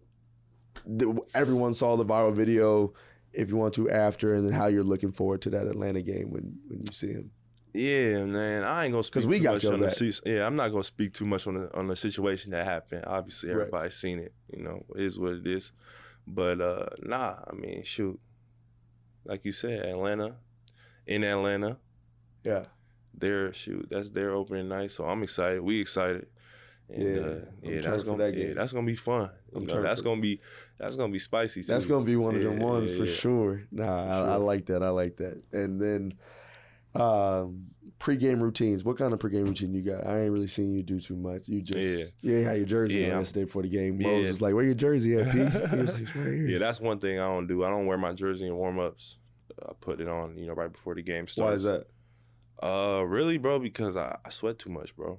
the, 0.86 1.18
everyone 1.34 1.74
saw 1.74 1.96
the 1.96 2.04
viral 2.04 2.34
video 2.34 2.92
if 3.32 3.48
you 3.48 3.56
want 3.56 3.74
to 3.74 3.88
after, 3.90 4.34
and 4.34 4.44
then 4.44 4.52
how 4.52 4.66
you're 4.66 4.82
looking 4.82 5.12
forward 5.12 5.40
to 5.42 5.50
that 5.50 5.66
Atlanta 5.66 6.02
game 6.02 6.30
when 6.30 6.58
when 6.68 6.80
you 6.80 6.92
see 6.92 7.12
him. 7.12 7.30
Yeah, 7.72 8.24
man. 8.24 8.64
I 8.64 8.84
ain't 8.84 8.92
gonna 8.92 9.04
speak 9.04 9.14
'Cause 9.14 9.26
we 9.26 9.38
too 9.38 9.44
got 9.44 9.54
much 9.54 9.64
on 9.66 9.80
the 9.80 9.86
back. 9.86 9.94
se- 9.96 10.20
yeah. 10.26 10.46
I'm 10.46 10.56
not 10.56 10.68
gonna 10.70 10.82
speak 10.84 11.12
too 11.14 11.24
much 11.26 11.46
on 11.46 11.54
the 11.54 11.76
on 11.76 11.86
the 11.86 11.96
situation 11.96 12.50
that 12.52 12.64
happened. 12.64 13.04
Obviously, 13.06 13.50
Right. 13.50 13.60
everybody's 13.60 13.94
seen 13.96 14.18
it. 14.18 14.32
You 14.52 14.62
know, 14.62 14.84
it 14.96 15.02
is 15.04 15.18
what 15.18 15.34
it 15.34 15.46
is. 15.46 15.72
But 16.26 16.60
uh 16.60 16.86
nah, 17.02 17.36
I 17.46 17.54
mean, 17.54 17.82
shoot. 17.84 18.18
Like 19.24 19.44
you 19.44 19.52
said, 19.52 19.84
Atlanta, 19.86 20.36
in 21.06 21.22
Atlanta, 21.24 21.78
Yeah, 22.42 22.64
their 23.14 23.52
shoot. 23.52 23.86
That's 23.90 24.10
their 24.10 24.30
opening 24.32 24.68
night, 24.68 24.92
so 24.92 25.04
I'm 25.04 25.22
excited. 25.22 25.60
We 25.60 25.80
excited. 25.80 26.26
And, 26.88 27.14
Yeah, 27.14 27.20
uh, 27.20 27.40
yeah, 27.62 27.80
that's 27.82 28.02
gonna 28.02 28.18
that 28.24 28.34
yeah, 28.36 28.54
that's 28.54 28.72
gonna 28.72 28.86
be 28.86 28.96
fun. 28.96 29.30
You 29.54 29.66
know, 29.66 29.80
that's 29.82 30.00
gonna 30.00 30.20
be 30.20 30.40
that's 30.78 30.96
gonna 30.96 31.12
be 31.12 31.18
spicy. 31.20 31.62
that's 31.62 31.84
gonna 31.84 32.04
be 32.04 32.16
one 32.16 32.34
of 32.34 32.42
Yeah, 32.42 32.48
ones 32.48 32.90
yeah, 32.90 32.96
for 32.96 33.06
sure. 33.06 33.62
Nah, 33.70 33.84
I, 33.84 34.20
I 34.20 34.34
Sure. 34.36 34.38
like 34.38 34.66
that. 34.66 34.82
I 34.82 34.88
like 34.88 35.16
that. 35.18 35.40
And 35.52 35.80
then 35.80 36.14
um, 36.94 37.66
pregame 37.98 38.40
routines. 38.40 38.84
What 38.84 38.98
kind 38.98 39.12
of 39.12 39.18
pregame 39.18 39.46
routine 39.46 39.74
you 39.74 39.82
got? 39.82 40.06
I 40.06 40.22
ain't 40.22 40.32
really 40.32 40.48
seen 40.48 40.72
you 40.72 40.82
do 40.82 41.00
too 41.00 41.16
much. 41.16 41.48
You 41.48 41.60
just 41.60 42.14
Yeah. 42.22 42.32
yeah, 42.32 42.38
you 42.38 42.44
had 42.44 42.56
your 42.58 42.66
jersey 42.66 42.94
Yeah, 43.00 43.12
on 43.14 43.20
yesterday 43.20 43.44
before 43.44 43.62
the 43.62 43.68
game. 43.68 44.00
Yeah. 44.00 44.08
Moses 44.08 44.28
was 44.32 44.40
like, 44.40 44.54
"Where 44.54 44.64
your 44.64 44.74
jersey 44.74 45.16
at, 45.18 45.30
P?" 45.32 45.38
He 45.38 45.44
was 45.44 45.92
like, 45.92 46.02
"It's 46.02 46.16
right 46.16 46.26
here." 46.34 46.46
Yeah, 46.48 46.58
that's 46.58 46.80
one 46.80 46.98
thing 46.98 47.18
I 47.18 47.26
don't 47.26 47.46
do. 47.46 47.64
I 47.64 47.68
don't 47.70 47.86
wear 47.86 47.98
my 47.98 48.12
jersey 48.12 48.46
in 48.46 48.56
warm 48.56 48.78
ups. 48.78 49.16
I 49.62 49.72
put 49.80 50.00
it 50.00 50.08
on, 50.08 50.38
you 50.38 50.46
know, 50.46 50.54
right 50.54 50.72
before 50.72 50.94
the 50.94 51.02
game 51.02 51.28
starts. 51.28 51.48
Why 51.50 51.54
is 51.54 51.62
that? 51.64 51.86
Uh, 52.66 53.02
really, 53.06 53.36
bro? 53.38 53.58
Because 53.58 53.96
I, 53.96 54.16
I 54.24 54.30
sweat 54.30 54.58
too 54.58 54.70
much, 54.70 54.96
bro. 54.96 55.18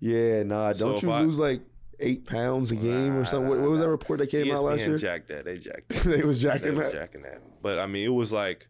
Yeah, 0.00 0.42
nah. 0.42 0.72
So 0.72 0.90
Don't 0.92 1.02
you 1.02 1.10
I- 1.10 1.22
lose 1.22 1.38
like 1.38 1.60
eight 2.00 2.26
pounds 2.26 2.70
a 2.70 2.76
game 2.76 3.16
or 3.16 3.24
something? 3.24 3.48
What, 3.48 3.58
nah, 3.58 3.62
what 3.64 3.70
was 3.72 3.80
that 3.80 3.88
report 3.88 4.18
that 4.20 4.30
came 4.30 4.52
out 4.54 4.62
last 4.64 4.80
year? 4.86 4.96
jacked 4.98 5.28
that. 5.28 5.44
They 5.44 5.58
jacked 5.58 5.88
that. 6.04 6.04
they 6.04 6.22
was 6.22 6.40
they 6.40 6.48
jacking 6.50 6.74
was 6.76 6.78
that. 6.78 6.92
jacking 6.92 7.22
that. 7.22 7.40
But 7.62 7.78
I 7.78 7.86
mean, 7.86 8.04
it 8.04 8.12
was 8.14 8.32
like, 8.32 8.68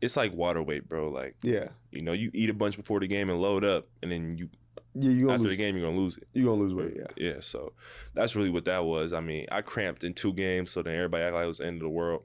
it's 0.00 0.16
like 0.16 0.32
water 0.32 0.62
weight, 0.62 0.88
bro. 0.88 1.10
Like, 1.10 1.36
Yeah, 1.42 1.68
you 1.90 2.02
know, 2.02 2.12
you 2.12 2.30
eat 2.34 2.50
a 2.50 2.54
bunch 2.54 2.76
before 2.76 3.00
the 3.00 3.06
game 3.08 3.30
and 3.30 3.40
load 3.40 3.64
up, 3.64 3.86
and 4.02 4.10
then 4.12 4.36
you 4.38 4.48
yeah. 4.94 5.10
You 5.10 5.30
after 5.30 5.44
lose. 5.44 5.50
the 5.50 5.56
game 5.56 5.76
you're 5.76 5.86
gonna 5.86 5.98
lose 5.98 6.16
it. 6.16 6.28
You 6.32 6.44
gonna 6.46 6.60
lose 6.60 6.74
weight? 6.74 6.94
Yeah. 6.96 7.06
Yeah, 7.16 7.40
so 7.40 7.72
that's 8.14 8.34
really 8.34 8.50
what 8.50 8.64
that 8.64 8.84
was. 8.84 9.12
I 9.12 9.20
mean, 9.20 9.46
I 9.52 9.60
cramped 9.62 10.02
in 10.04 10.14
two 10.14 10.32
games, 10.32 10.70
so 10.70 10.82
then 10.82 10.94
everybody 10.96 11.24
act 11.24 11.34
like 11.34 11.44
it 11.44 11.48
was 11.48 11.58
the 11.58 11.66
end 11.66 11.76
of 11.76 11.82
the 11.82 11.88
world. 11.88 12.24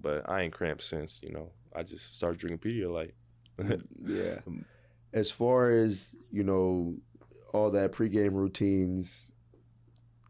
But 0.00 0.28
I 0.28 0.42
ain't 0.42 0.52
cramped 0.52 0.84
since, 0.84 1.20
you 1.22 1.32
know, 1.32 1.50
I 1.74 1.82
just 1.82 2.16
started 2.16 2.38
drinking 2.38 2.58
Pedialyte. 2.70 3.12
Yeah. 4.06 4.40
Um, 4.46 4.64
as 5.12 5.30
far 5.30 5.70
as, 5.70 6.14
you 6.30 6.42
know, 6.42 6.96
all 7.52 7.70
that 7.72 7.92
pregame 7.92 8.32
routines, 8.32 9.30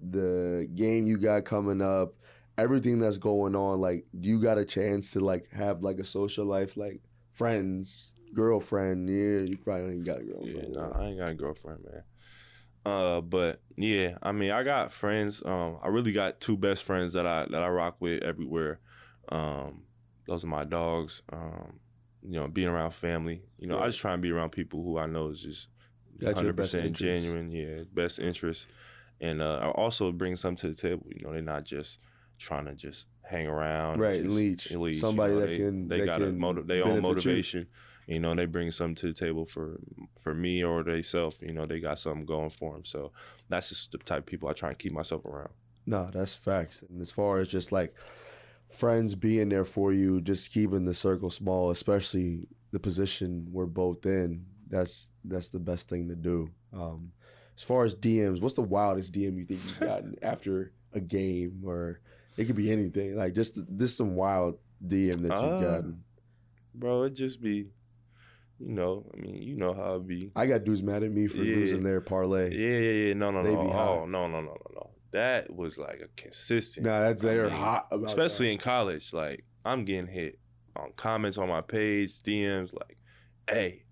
the 0.00 0.68
game 0.74 1.06
you 1.06 1.18
got 1.18 1.44
coming 1.44 1.80
up, 1.80 2.14
everything 2.58 2.98
that's 2.98 3.18
going 3.18 3.54
on, 3.56 3.80
like, 3.80 4.06
you 4.12 4.40
got 4.40 4.58
a 4.58 4.64
chance 4.64 5.12
to 5.12 5.20
like 5.20 5.50
have 5.52 5.82
like 5.82 5.98
a 5.98 6.04
social 6.04 6.44
life, 6.44 6.76
like 6.76 7.00
friends, 7.32 8.12
girlfriend? 8.34 9.08
Yeah, 9.08 9.44
you 9.46 9.56
probably 9.62 9.94
don't 9.96 10.04
got 10.04 10.20
a 10.20 10.24
Yeah, 10.24 10.62
girlfriend. 10.62 10.72
no, 10.74 10.92
I 10.96 11.06
ain't 11.08 11.18
got 11.18 11.30
a 11.30 11.34
girlfriend, 11.34 11.84
man. 11.84 12.02
Uh, 12.84 13.20
but 13.20 13.60
yeah, 13.76 14.18
I 14.22 14.32
mean, 14.32 14.50
I 14.50 14.64
got 14.64 14.92
friends. 14.92 15.40
Um, 15.44 15.78
I 15.82 15.88
really 15.88 16.12
got 16.12 16.40
two 16.40 16.56
best 16.56 16.82
friends 16.84 17.12
that 17.12 17.26
I 17.26 17.46
that 17.50 17.62
I 17.62 17.68
rock 17.68 17.96
with 18.00 18.22
everywhere. 18.22 18.80
Um, 19.30 19.84
those 20.26 20.42
are 20.44 20.48
my 20.48 20.64
dogs. 20.64 21.22
Um, 21.32 21.78
you 22.22 22.32
know, 22.38 22.48
being 22.48 22.68
around 22.68 22.90
family. 22.92 23.42
You 23.58 23.68
know, 23.68 23.76
I 23.76 23.80
Right. 23.82 23.86
just 23.86 24.00
try 24.00 24.12
and 24.12 24.22
be 24.22 24.30
around 24.32 24.50
people 24.50 24.82
who 24.82 24.98
I 24.98 25.06
know 25.06 25.28
is 25.28 25.42
just 25.42 25.68
hundred 26.24 26.56
percent 26.56 26.96
genuine. 26.96 27.52
Yeah, 27.52 27.82
best 27.92 28.18
interest. 28.18 28.66
and 29.20 29.40
uh, 29.40 29.70
also 29.76 30.10
bring 30.10 30.34
something 30.34 30.56
to 30.60 30.68
the 30.74 30.74
table. 30.88 31.06
You 31.14 31.24
know, 31.24 31.32
they're 31.32 31.42
not 31.42 31.64
just 31.64 32.00
trying 32.42 32.66
to 32.66 32.74
just 32.74 33.06
hang 33.22 33.46
around, 33.46 33.98
Right, 33.98 34.22
just 34.22 34.28
leech. 34.36 34.70
leech, 34.72 34.98
Somebody 34.98 35.32
you 35.34 35.38
know, 35.38 35.46
that 35.46 35.50
they, 35.50 35.56
can- 35.58 35.88
they 35.88 36.04
got 36.04 36.22
a 36.22 36.26
can 36.26 36.38
motive, 36.38 36.66
they 36.66 36.80
own 36.82 36.88
benefit 37.00 37.02
you. 37.04 37.14
motivation. 37.14 37.66
You 38.08 38.18
know, 38.20 38.34
they 38.34 38.46
bring 38.46 38.70
something 38.72 38.96
to 38.96 39.06
the 39.08 39.12
table 39.12 39.46
for 39.46 39.78
for 40.18 40.34
me 40.34 40.64
or 40.64 40.82
they 40.82 41.02
self. 41.02 41.40
You 41.40 41.52
know, 41.52 41.66
they 41.66 41.78
got 41.80 42.00
something 42.00 42.26
going 42.26 42.50
for 42.50 42.72
them. 42.74 42.84
So 42.84 43.12
that's 43.48 43.68
just 43.68 43.92
the 43.92 43.98
type 43.98 44.18
of 44.20 44.26
people 44.26 44.48
I 44.48 44.52
try 44.54 44.70
and 44.70 44.78
keep 44.78 44.92
myself 44.92 45.24
around. 45.24 45.50
No, 45.86 46.10
that's 46.12 46.34
facts. 46.34 46.82
And 46.88 47.00
as 47.00 47.12
far 47.12 47.38
as 47.38 47.46
just 47.48 47.70
like 47.70 47.94
friends 48.70 49.14
being 49.14 49.48
there 49.50 49.64
for 49.64 49.92
you, 49.92 50.20
just 50.20 50.52
keeping 50.52 50.84
the 50.84 50.94
circle 50.94 51.30
small, 51.30 51.70
especially 51.70 52.48
the 52.72 52.80
position 52.80 53.46
we're 53.52 53.66
both 53.66 54.04
in, 54.04 54.46
that's 54.68 55.10
that's 55.24 55.48
the 55.50 55.60
best 55.60 55.88
thing 55.88 56.08
to 56.08 56.16
do. 56.16 56.50
Um, 56.72 57.12
as 57.56 57.62
far 57.62 57.84
as 57.84 57.94
DMs, 57.94 58.40
what's 58.40 58.54
the 58.54 58.62
wildest 58.62 59.12
DM 59.14 59.36
you 59.36 59.44
think 59.44 59.62
you've 59.64 59.80
gotten 59.92 60.16
after 60.22 60.72
a 60.92 61.00
game, 61.00 61.62
or 61.64 62.00
it 62.36 62.44
could 62.46 62.56
be 62.56 62.70
anything. 62.70 63.16
Like 63.16 63.34
just 63.34 63.58
this 63.68 63.96
some 63.96 64.14
wild 64.14 64.58
DM 64.86 65.22
that 65.22 65.22
you've 65.22 65.32
Uh, 65.32 65.60
gotten. 65.60 66.04
Bro, 66.74 67.02
it 67.04 67.14
just 67.14 67.40
be, 67.42 67.68
you 68.58 68.68
know, 68.72 69.04
I 69.12 69.16
mean, 69.20 69.42
you 69.42 69.56
know 69.56 69.72
how 69.74 69.96
it 69.96 70.06
be. 70.06 70.30
I 70.34 70.46
got 70.46 70.64
dudes 70.64 70.82
mad 70.82 71.02
at 71.02 71.10
me 71.12 71.26
for 71.26 71.42
Yeah. 71.42 71.56
losing 71.56 71.82
their 71.82 72.00
parlay. 72.00 72.54
Yeah, 72.54 72.78
yeah, 72.78 73.06
yeah. 73.08 73.14
No, 73.14 73.30
no, 73.30 73.42
They 73.42 73.54
no. 73.54 73.62
be 73.64 73.70
hot. 73.70 73.88
Oh, 74.02 74.06
no, 74.06 74.26
no, 74.26 74.40
no, 74.40 74.46
no, 74.52 74.70
no. 74.74 74.90
That 75.12 75.54
was 75.54 75.76
like 75.76 76.00
a 76.00 76.08
consistent. 76.16 76.86
Nah, 76.86 77.00
that's 77.00 77.20
they're 77.22 77.50
hot 77.50 77.88
about 77.90 78.06
especially 78.06 78.46
that. 78.46 78.52
in 78.52 78.58
college. 78.58 79.12
Like 79.12 79.44
I'm 79.64 79.84
getting 79.84 80.06
hit 80.06 80.38
on 80.74 80.92
comments 80.96 81.36
on 81.36 81.48
my 81.48 81.60
page, 81.60 82.22
DMs, 82.22 82.72
like, 82.72 82.96
hey, 83.48 83.84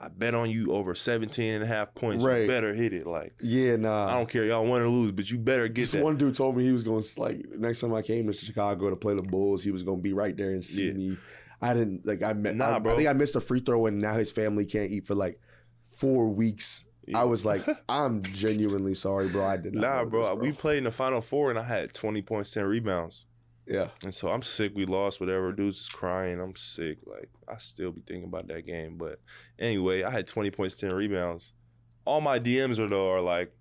I 0.00 0.06
bet 0.08 0.32
on 0.34 0.48
you 0.48 0.72
over 0.72 0.94
17 0.94 1.54
and 1.54 1.64
a 1.64 1.66
half 1.66 1.92
points. 1.94 2.24
Right. 2.24 2.42
You 2.42 2.46
better 2.46 2.72
hit 2.72 2.92
it. 2.92 3.04
Like, 3.06 3.34
Yeah, 3.42 3.74
nah. 3.76 4.06
I 4.06 4.12
don't 4.12 4.28
care 4.28 4.44
y'all 4.44 4.62
win 4.64 4.80
or 4.82 4.88
lose, 4.88 5.10
but 5.12 5.28
you 5.30 5.38
better 5.38 5.66
get 5.66 5.82
This 5.82 5.90
that. 5.92 6.04
one 6.04 6.16
dude 6.16 6.34
told 6.36 6.56
me 6.56 6.62
he 6.64 6.70
was 6.72 6.84
going 6.84 7.02
to 7.02 7.20
like 7.20 7.44
next 7.58 7.80
time 7.80 7.92
I 7.92 8.02
came 8.02 8.26
to 8.28 8.32
Chicago 8.32 8.90
to 8.90 8.96
play 8.96 9.14
the 9.14 9.22
Bulls, 9.22 9.64
he 9.64 9.72
was 9.72 9.82
going 9.82 9.98
to 9.98 10.02
be 10.02 10.12
right 10.12 10.36
there 10.36 10.50
and 10.50 10.64
see 10.64 10.86
Yeah. 10.86 10.92
me. 10.92 11.16
I 11.60 11.74
didn't 11.74 12.06
like 12.06 12.22
I 12.22 12.32
met. 12.34 12.54
Nah, 12.54 12.76
I, 12.76 12.78
bro. 12.78 12.92
I 12.92 12.96
think 12.96 13.08
I 13.08 13.12
missed 13.12 13.34
a 13.34 13.40
free 13.40 13.58
throw 13.58 13.86
and 13.86 14.00
now 14.00 14.14
his 14.14 14.30
family 14.30 14.64
can't 14.64 14.90
eat 14.92 15.04
for 15.06 15.16
like 15.16 15.40
four 15.90 16.28
weeks. 16.28 16.84
Yeah. 17.08 17.20
I 17.20 17.24
was 17.24 17.44
like, 17.44 17.62
I'm 17.88 18.22
genuinely 18.22 18.94
sorry, 18.94 19.28
bro. 19.28 19.44
I 19.44 19.56
did 19.56 19.74
not. 19.74 19.80
Nah, 19.80 20.04
bro, 20.04 20.36
this, 20.36 20.42
We 20.42 20.52
played 20.52 20.78
in 20.78 20.84
the 20.84 20.92
final 20.92 21.20
four 21.20 21.50
and 21.50 21.58
I 21.58 21.62
had 21.64 21.92
20 21.92 22.22
points, 22.22 22.52
10 22.52 22.64
rebounds. 22.66 23.24
Yeah, 23.68 23.88
And 24.04 24.14
so 24.14 24.28
I'm 24.30 24.42
sick. 24.42 24.72
We 24.74 24.86
lost. 24.86 25.20
Whatever. 25.20 25.52
Dudes 25.52 25.78
is 25.80 25.88
crying. 25.88 26.40
I'm 26.40 26.56
sick. 26.56 26.98
Like 27.06 27.28
I 27.48 27.58
still 27.58 27.92
be 27.92 28.00
thinking 28.06 28.24
about 28.28 28.48
that 28.48 28.66
game. 28.66 28.96
But 28.96 29.20
anyway, 29.58 30.02
I 30.02 30.10
had 30.10 30.26
20 30.26 30.50
points, 30.50 30.74
10 30.76 30.94
rebounds. 30.94 31.52
All 32.04 32.20
my 32.20 32.38
DMs 32.38 32.78
are 32.78 32.88
though 32.88 33.10
are 33.12 33.20
like, 33.20 33.52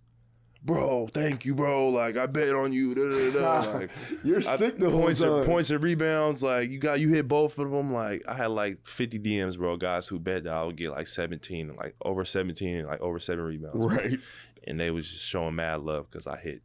bro, 0.63 1.07
thank 1.13 1.45
you, 1.45 1.53
bro. 1.55 1.89
Like 1.89 2.15
I 2.17 2.25
bet 2.27 2.55
on 2.55 2.71
you. 2.71 2.95
Da, 2.95 3.03
da, 3.09 3.39
da. 3.63 3.71
Like 3.79 3.89
you're 4.23 4.37
I- 4.39 4.55
sick 4.55 4.77
the 4.79 4.89
whole 4.89 5.01
points 5.01 5.19
time. 5.21 5.31
and 5.33 5.45
points 5.45 5.69
and 5.69 5.83
rebounds. 5.83 6.41
Like 6.43 6.69
you 6.69 6.79
got 6.79 6.99
you 7.01 7.09
hit 7.09 7.27
both 7.27 7.57
of 7.59 7.69
them. 7.71 7.91
Like 7.91 8.23
I 8.27 8.33
had 8.33 8.47
like 8.51 8.85
50 8.87 9.19
DMs, 9.19 9.57
bro. 9.57 9.75
Guys 9.77 10.07
who 10.07 10.19
bet 10.19 10.45
that 10.45 10.53
I 10.53 10.63
would 10.63 10.77
get 10.77 10.91
like 10.91 11.07
17, 11.07 11.73
like 11.75 11.95
over 12.03 12.23
17, 12.23 12.77
and 12.79 12.87
like 12.87 13.01
over 13.01 13.19
seven 13.19 13.43
rebounds. 13.45 13.75
right? 13.93 14.17
And 14.65 14.79
they 14.79 14.91
was 14.91 15.09
just 15.09 15.25
showing 15.25 15.55
mad 15.55 15.81
love 15.81 16.09
because 16.09 16.27
I 16.27 16.37
hit. 16.37 16.61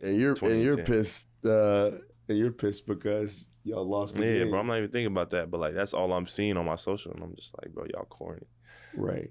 And 0.00 0.20
you're 0.20 0.36
and 0.42 0.62
you're 0.62 0.76
pissed. 0.84 1.28
Uh, 1.44 1.92
and 2.28 2.38
you're 2.38 2.50
pissed 2.52 2.86
because 2.86 3.48
y'all 3.64 3.88
lost 3.88 4.16
the 4.16 4.24
Yeah, 4.24 4.40
game. 4.40 4.50
bro. 4.50 4.60
I'm 4.60 4.66
not 4.66 4.78
even 4.78 4.90
thinking 4.90 5.12
about 5.12 5.30
that, 5.30 5.50
but 5.50 5.60
like 5.60 5.74
that's 5.74 5.94
all 5.94 6.12
I'm 6.12 6.26
seeing 6.26 6.56
on 6.56 6.66
my 6.66 6.76
social, 6.76 7.12
and 7.12 7.22
I'm 7.22 7.34
just 7.36 7.54
like, 7.58 7.72
bro, 7.72 7.86
y'all 7.92 8.04
corny. 8.04 8.46
right. 8.94 9.30